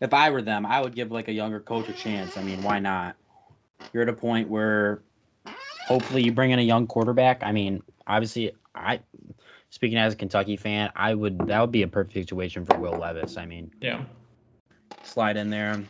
If 0.00 0.12
I 0.12 0.30
were 0.30 0.42
them, 0.42 0.66
I 0.66 0.80
would 0.80 0.94
give 0.94 1.10
like 1.10 1.28
a 1.28 1.32
younger 1.32 1.60
coach 1.60 1.88
a 1.88 1.92
chance. 1.94 2.36
I 2.36 2.42
mean, 2.42 2.62
why 2.62 2.78
not? 2.80 3.16
You're 3.92 4.02
at 4.02 4.08
a 4.08 4.12
point 4.12 4.48
where 4.48 5.02
hopefully 5.78 6.22
you 6.22 6.32
bring 6.32 6.50
in 6.50 6.58
a 6.58 6.62
young 6.62 6.86
quarterback. 6.86 7.42
I 7.42 7.52
mean, 7.52 7.82
obviously, 8.06 8.52
I 8.74 9.00
speaking 9.70 9.98
as 9.98 10.14
a 10.14 10.16
Kentucky 10.16 10.56
fan, 10.56 10.90
I 10.96 11.14
would 11.14 11.38
that 11.46 11.60
would 11.60 11.72
be 11.72 11.82
a 11.82 11.88
perfect 11.88 12.14
situation 12.14 12.64
for 12.64 12.78
Will 12.78 12.98
Levis. 12.98 13.36
I 13.36 13.46
mean, 13.46 13.70
yeah. 13.80 14.04
slide 15.02 15.36
in 15.36 15.50
there, 15.50 15.84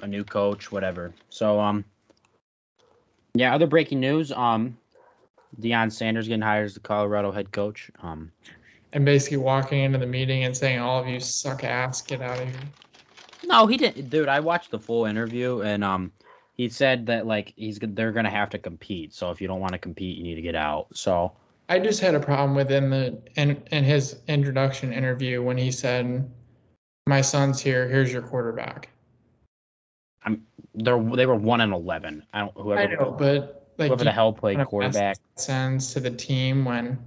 a 0.00 0.06
new 0.06 0.24
coach, 0.24 0.70
whatever. 0.70 1.14
So 1.30 1.60
um 1.60 1.84
yeah, 3.34 3.54
other 3.54 3.66
breaking 3.66 4.00
news, 4.00 4.32
um 4.32 4.76
Deion 5.60 5.90
Sanders 5.92 6.28
getting 6.28 6.42
hired 6.42 6.66
as 6.66 6.74
the 6.74 6.80
Colorado 6.80 7.30
head 7.32 7.52
coach. 7.52 7.90
Um 8.02 8.32
and 8.92 9.04
basically 9.04 9.38
walking 9.38 9.80
into 9.80 9.98
the 9.98 10.06
meeting 10.06 10.44
and 10.44 10.56
saying, 10.56 10.78
"All 10.78 11.00
of 11.00 11.08
you 11.08 11.20
suck 11.20 11.64
ass, 11.64 12.02
get 12.02 12.22
out 12.22 12.40
of 12.40 12.48
here." 12.48 12.60
No, 13.44 13.66
he 13.66 13.76
didn't 13.76 14.10
dude, 14.10 14.28
I 14.28 14.40
watched 14.40 14.70
the 14.70 14.78
full 14.78 15.04
interview 15.04 15.60
and 15.60 15.84
um 15.84 16.12
he 16.56 16.70
said 16.70 17.06
that 17.06 17.26
like 17.26 17.52
he's 17.56 17.78
they're 17.80 18.12
going 18.12 18.24
to 18.24 18.30
have 18.30 18.50
to 18.50 18.58
compete. 18.58 19.12
So 19.12 19.30
if 19.30 19.40
you 19.40 19.48
don't 19.48 19.60
want 19.60 19.72
to 19.72 19.78
compete, 19.78 20.16
you 20.16 20.24
need 20.24 20.36
to 20.36 20.42
get 20.42 20.54
out. 20.54 20.88
So 20.94 21.32
I 21.68 21.78
just 21.78 22.00
had 22.00 22.14
a 22.14 22.20
problem 22.20 22.54
with 22.54 22.70
in 22.70 22.90
the 22.90 23.18
in, 23.34 23.62
in 23.70 23.84
his 23.84 24.16
introduction 24.26 24.92
interview 24.92 25.42
when 25.42 25.58
he 25.58 25.70
said, 25.70 26.30
"My 27.06 27.20
son's 27.20 27.60
here. 27.60 27.86
Here's 27.88 28.12
your 28.12 28.22
quarterback." 28.22 28.88
I'm 30.24 30.46
they're 30.74 30.98
they 30.98 31.26
were 31.26 31.34
1 31.34 31.60
and 31.60 31.72
11. 31.72 32.24
I 32.32 32.40
don't 32.40 32.56
whoever 32.56 32.80
I 32.80 32.86
know, 32.94 33.16
but 33.18 33.72
like 33.76 33.88
whoever 33.88 34.04
the 34.04 34.12
hell 34.12 34.32
played 34.32 34.64
quarterback. 34.64 35.18
sends 35.36 35.92
to 35.92 36.00
the 36.00 36.10
team 36.10 36.64
when 36.64 36.98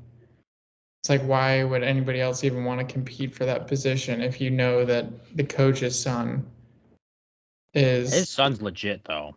it's 1.09 1.21
like, 1.21 1.27
why 1.27 1.63
would 1.63 1.81
anybody 1.81 2.21
else 2.21 2.43
even 2.43 2.63
want 2.65 2.79
to 2.79 2.93
compete 2.93 3.33
for 3.33 3.45
that 3.45 3.67
position 3.67 4.21
if 4.21 4.39
you 4.39 4.51
know 4.51 4.85
that 4.85 5.35
the 5.35 5.43
coach's 5.43 5.99
son 5.99 6.45
is? 7.73 8.13
His 8.13 8.29
son's 8.29 8.61
legit 8.61 9.03
though. 9.05 9.35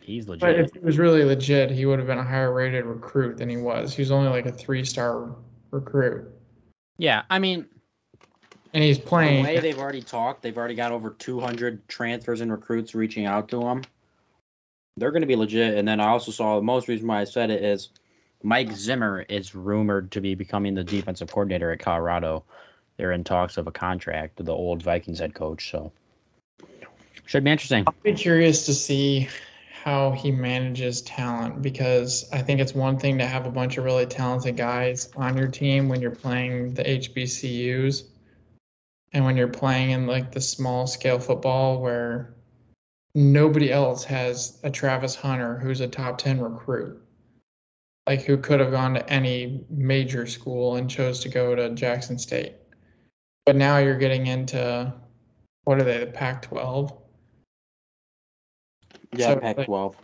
He's 0.00 0.28
legit. 0.28 0.40
But 0.40 0.58
if 0.58 0.72
he 0.72 0.80
was 0.80 0.98
really 0.98 1.22
legit, 1.22 1.70
he 1.70 1.86
would 1.86 2.00
have 2.00 2.08
been 2.08 2.18
a 2.18 2.24
higher 2.24 2.52
rated 2.52 2.84
recruit 2.84 3.36
than 3.38 3.48
he 3.48 3.56
was. 3.58 3.94
He 3.94 4.02
was 4.02 4.10
only 4.10 4.28
like 4.28 4.46
a 4.46 4.52
three 4.52 4.84
star 4.84 5.36
recruit. 5.70 6.28
yeah, 6.98 7.22
I 7.30 7.38
mean, 7.38 7.66
And 8.74 8.82
he's 8.82 8.98
playing. 8.98 9.44
The 9.44 9.50
way 9.50 9.60
they've 9.60 9.78
already 9.78 10.02
talked, 10.02 10.42
they've 10.42 10.58
already 10.58 10.74
got 10.74 10.90
over 10.90 11.10
200 11.10 11.86
transfers 11.86 12.40
and 12.40 12.50
recruits 12.50 12.92
reaching 12.92 13.24
out 13.26 13.48
to 13.50 13.60
them. 13.60 13.82
They're 14.96 15.12
going 15.12 15.22
to 15.22 15.28
be 15.28 15.36
legit. 15.36 15.78
And 15.78 15.86
then 15.86 16.00
I 16.00 16.08
also 16.08 16.32
saw 16.32 16.56
the 16.56 16.62
most 16.62 16.88
reason 16.88 17.06
why 17.06 17.20
I 17.20 17.24
said 17.24 17.50
it 17.50 17.62
is 17.62 17.90
Mike 18.42 18.72
Zimmer 18.72 19.24
is 19.28 19.54
rumored 19.54 20.12
to 20.12 20.20
be 20.20 20.34
becoming 20.34 20.74
the 20.74 20.84
defensive 20.84 21.30
coordinator 21.30 21.72
at 21.72 21.80
Colorado. 21.80 22.44
They're 22.96 23.12
in 23.12 23.24
talks 23.24 23.56
of 23.56 23.66
a 23.66 23.72
contract 23.72 24.44
the 24.44 24.52
old 24.52 24.82
Vikings 24.82 25.20
head 25.20 25.34
coach. 25.34 25.70
So 25.70 25.92
should 27.26 27.44
be 27.44 27.50
interesting. 27.50 27.84
I'll 27.86 27.94
be 28.02 28.14
curious 28.14 28.66
to 28.66 28.74
see 28.74 29.28
how 29.82 30.12
he 30.12 30.30
manages 30.30 31.02
talent 31.02 31.60
because 31.60 32.28
I 32.32 32.42
think 32.42 32.60
it's 32.60 32.74
one 32.74 32.98
thing 32.98 33.18
to 33.18 33.26
have 33.26 33.46
a 33.46 33.50
bunch 33.50 33.78
of 33.78 33.84
really 33.84 34.06
talented 34.06 34.56
guys 34.56 35.10
on 35.16 35.36
your 35.36 35.48
team 35.48 35.88
when 35.88 36.00
you're 36.00 36.12
playing 36.12 36.74
the 36.74 36.84
HBCUs 36.84 38.04
and 39.12 39.24
when 39.24 39.36
you're 39.36 39.48
playing 39.48 39.90
in 39.90 40.06
like 40.06 40.30
the 40.30 40.40
small 40.40 40.86
scale 40.86 41.18
football 41.18 41.80
where 41.80 42.34
nobody 43.14 43.72
else 43.72 44.04
has 44.04 44.58
a 44.62 44.70
Travis 44.70 45.14
Hunter 45.14 45.58
who's 45.58 45.80
a 45.80 45.88
top 45.88 46.18
10 46.18 46.40
recruit. 46.40 47.02
Like 48.06 48.22
who 48.22 48.36
could 48.36 48.60
have 48.60 48.70
gone 48.70 48.94
to 48.94 49.08
any 49.08 49.64
major 49.70 50.26
school 50.26 50.76
and 50.76 50.90
chose 50.90 51.20
to 51.20 51.28
go 51.28 51.54
to 51.54 51.70
Jackson 51.70 52.18
State. 52.18 52.54
But 53.46 53.56
now 53.56 53.78
you're 53.78 53.98
getting 53.98 54.26
into 54.26 54.92
what 55.64 55.80
are 55.80 55.84
they, 55.84 55.98
the 55.98 56.06
Pac 56.06 56.42
12? 56.42 56.92
Yeah, 59.14 59.34
So, 59.34 59.40
Pac 59.40 59.64
12. 59.64 59.96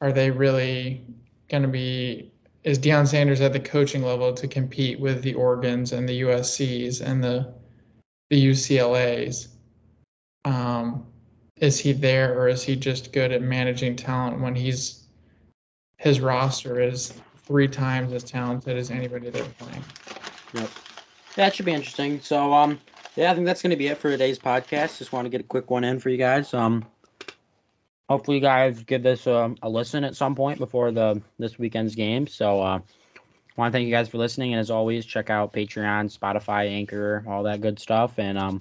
are 0.00 0.12
they 0.12 0.30
really 0.30 1.06
going 1.48 1.62
to 1.62 1.68
be 1.68 2.32
is 2.64 2.78
Deion 2.78 3.08
Sanders 3.08 3.40
at 3.40 3.52
the 3.52 3.60
coaching 3.60 4.02
level 4.02 4.32
to 4.34 4.46
compete 4.46 5.00
with 5.00 5.22
the 5.22 5.34
Oregons 5.34 5.92
and 5.92 6.08
the 6.08 6.22
USCs 6.22 7.00
and 7.00 7.22
the 7.22 7.54
the 8.30 8.46
UCLA's. 8.46 9.48
Um, 10.44 11.06
is 11.56 11.78
he 11.78 11.92
there 11.92 12.38
or 12.38 12.48
is 12.48 12.62
he 12.62 12.76
just 12.76 13.12
good 13.12 13.30
at 13.32 13.42
managing 13.42 13.96
talent 13.96 14.40
when 14.40 14.54
he's 14.54 15.01
his 16.02 16.20
roster 16.20 16.80
is 16.80 17.14
three 17.44 17.68
times 17.68 18.12
as 18.12 18.24
talented 18.24 18.76
as 18.76 18.90
anybody 18.90 19.30
they're 19.30 19.44
playing? 19.44 19.84
Yep. 20.52 20.70
That 21.36 21.54
should 21.54 21.64
be 21.64 21.72
interesting. 21.72 22.20
So 22.20 22.52
um 22.52 22.80
yeah, 23.14 23.30
I 23.30 23.34
think 23.34 23.46
that's 23.46 23.62
gonna 23.62 23.76
be 23.76 23.86
it 23.86 23.98
for 23.98 24.10
today's 24.10 24.38
podcast. 24.38 24.98
Just 24.98 25.12
want 25.12 25.26
to 25.26 25.30
get 25.30 25.40
a 25.40 25.44
quick 25.44 25.70
one 25.70 25.84
in 25.84 26.00
for 26.00 26.10
you 26.10 26.16
guys. 26.16 26.52
Um 26.52 26.84
hopefully 28.08 28.38
you 28.38 28.42
guys 28.42 28.82
give 28.82 29.04
this 29.04 29.28
a, 29.28 29.54
a 29.62 29.68
listen 29.68 30.02
at 30.02 30.16
some 30.16 30.34
point 30.34 30.58
before 30.58 30.90
the 30.90 31.22
this 31.38 31.56
weekend's 31.56 31.94
game. 31.94 32.26
So 32.26 32.60
uh 32.60 32.80
want 33.56 33.72
to 33.72 33.76
thank 33.76 33.86
you 33.86 33.92
guys 33.92 34.08
for 34.08 34.18
listening 34.18 34.54
and 34.54 34.60
as 34.60 34.70
always 34.70 35.06
check 35.06 35.30
out 35.30 35.52
Patreon, 35.52 36.16
Spotify, 36.18 36.68
Anchor, 36.68 37.22
all 37.28 37.44
that 37.44 37.60
good 37.60 37.78
stuff 37.78 38.18
and 38.18 38.36
um 38.38 38.60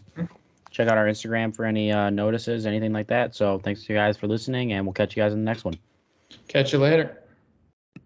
check 0.69 0.87
out 0.87 0.97
our 0.97 1.07
Instagram 1.07 1.55
for 1.55 1.65
any 1.65 1.91
uh, 1.91 2.09
notices, 2.11 2.65
anything 2.65 2.93
like 2.93 3.07
that. 3.07 3.35
So 3.35 3.57
thanks 3.57 3.83
to 3.83 3.93
you 3.93 3.99
guys 3.99 4.15
for 4.15 4.27
listening 4.27 4.73
and 4.73 4.85
we'll 4.85 4.93
catch 4.93 5.17
you 5.17 5.23
guys 5.23 5.33
in 5.33 5.39
the 5.39 5.45
next 5.45 5.65
one. 5.65 5.73
Catch 6.47 6.71
you 6.71 6.79
later. 6.79 7.20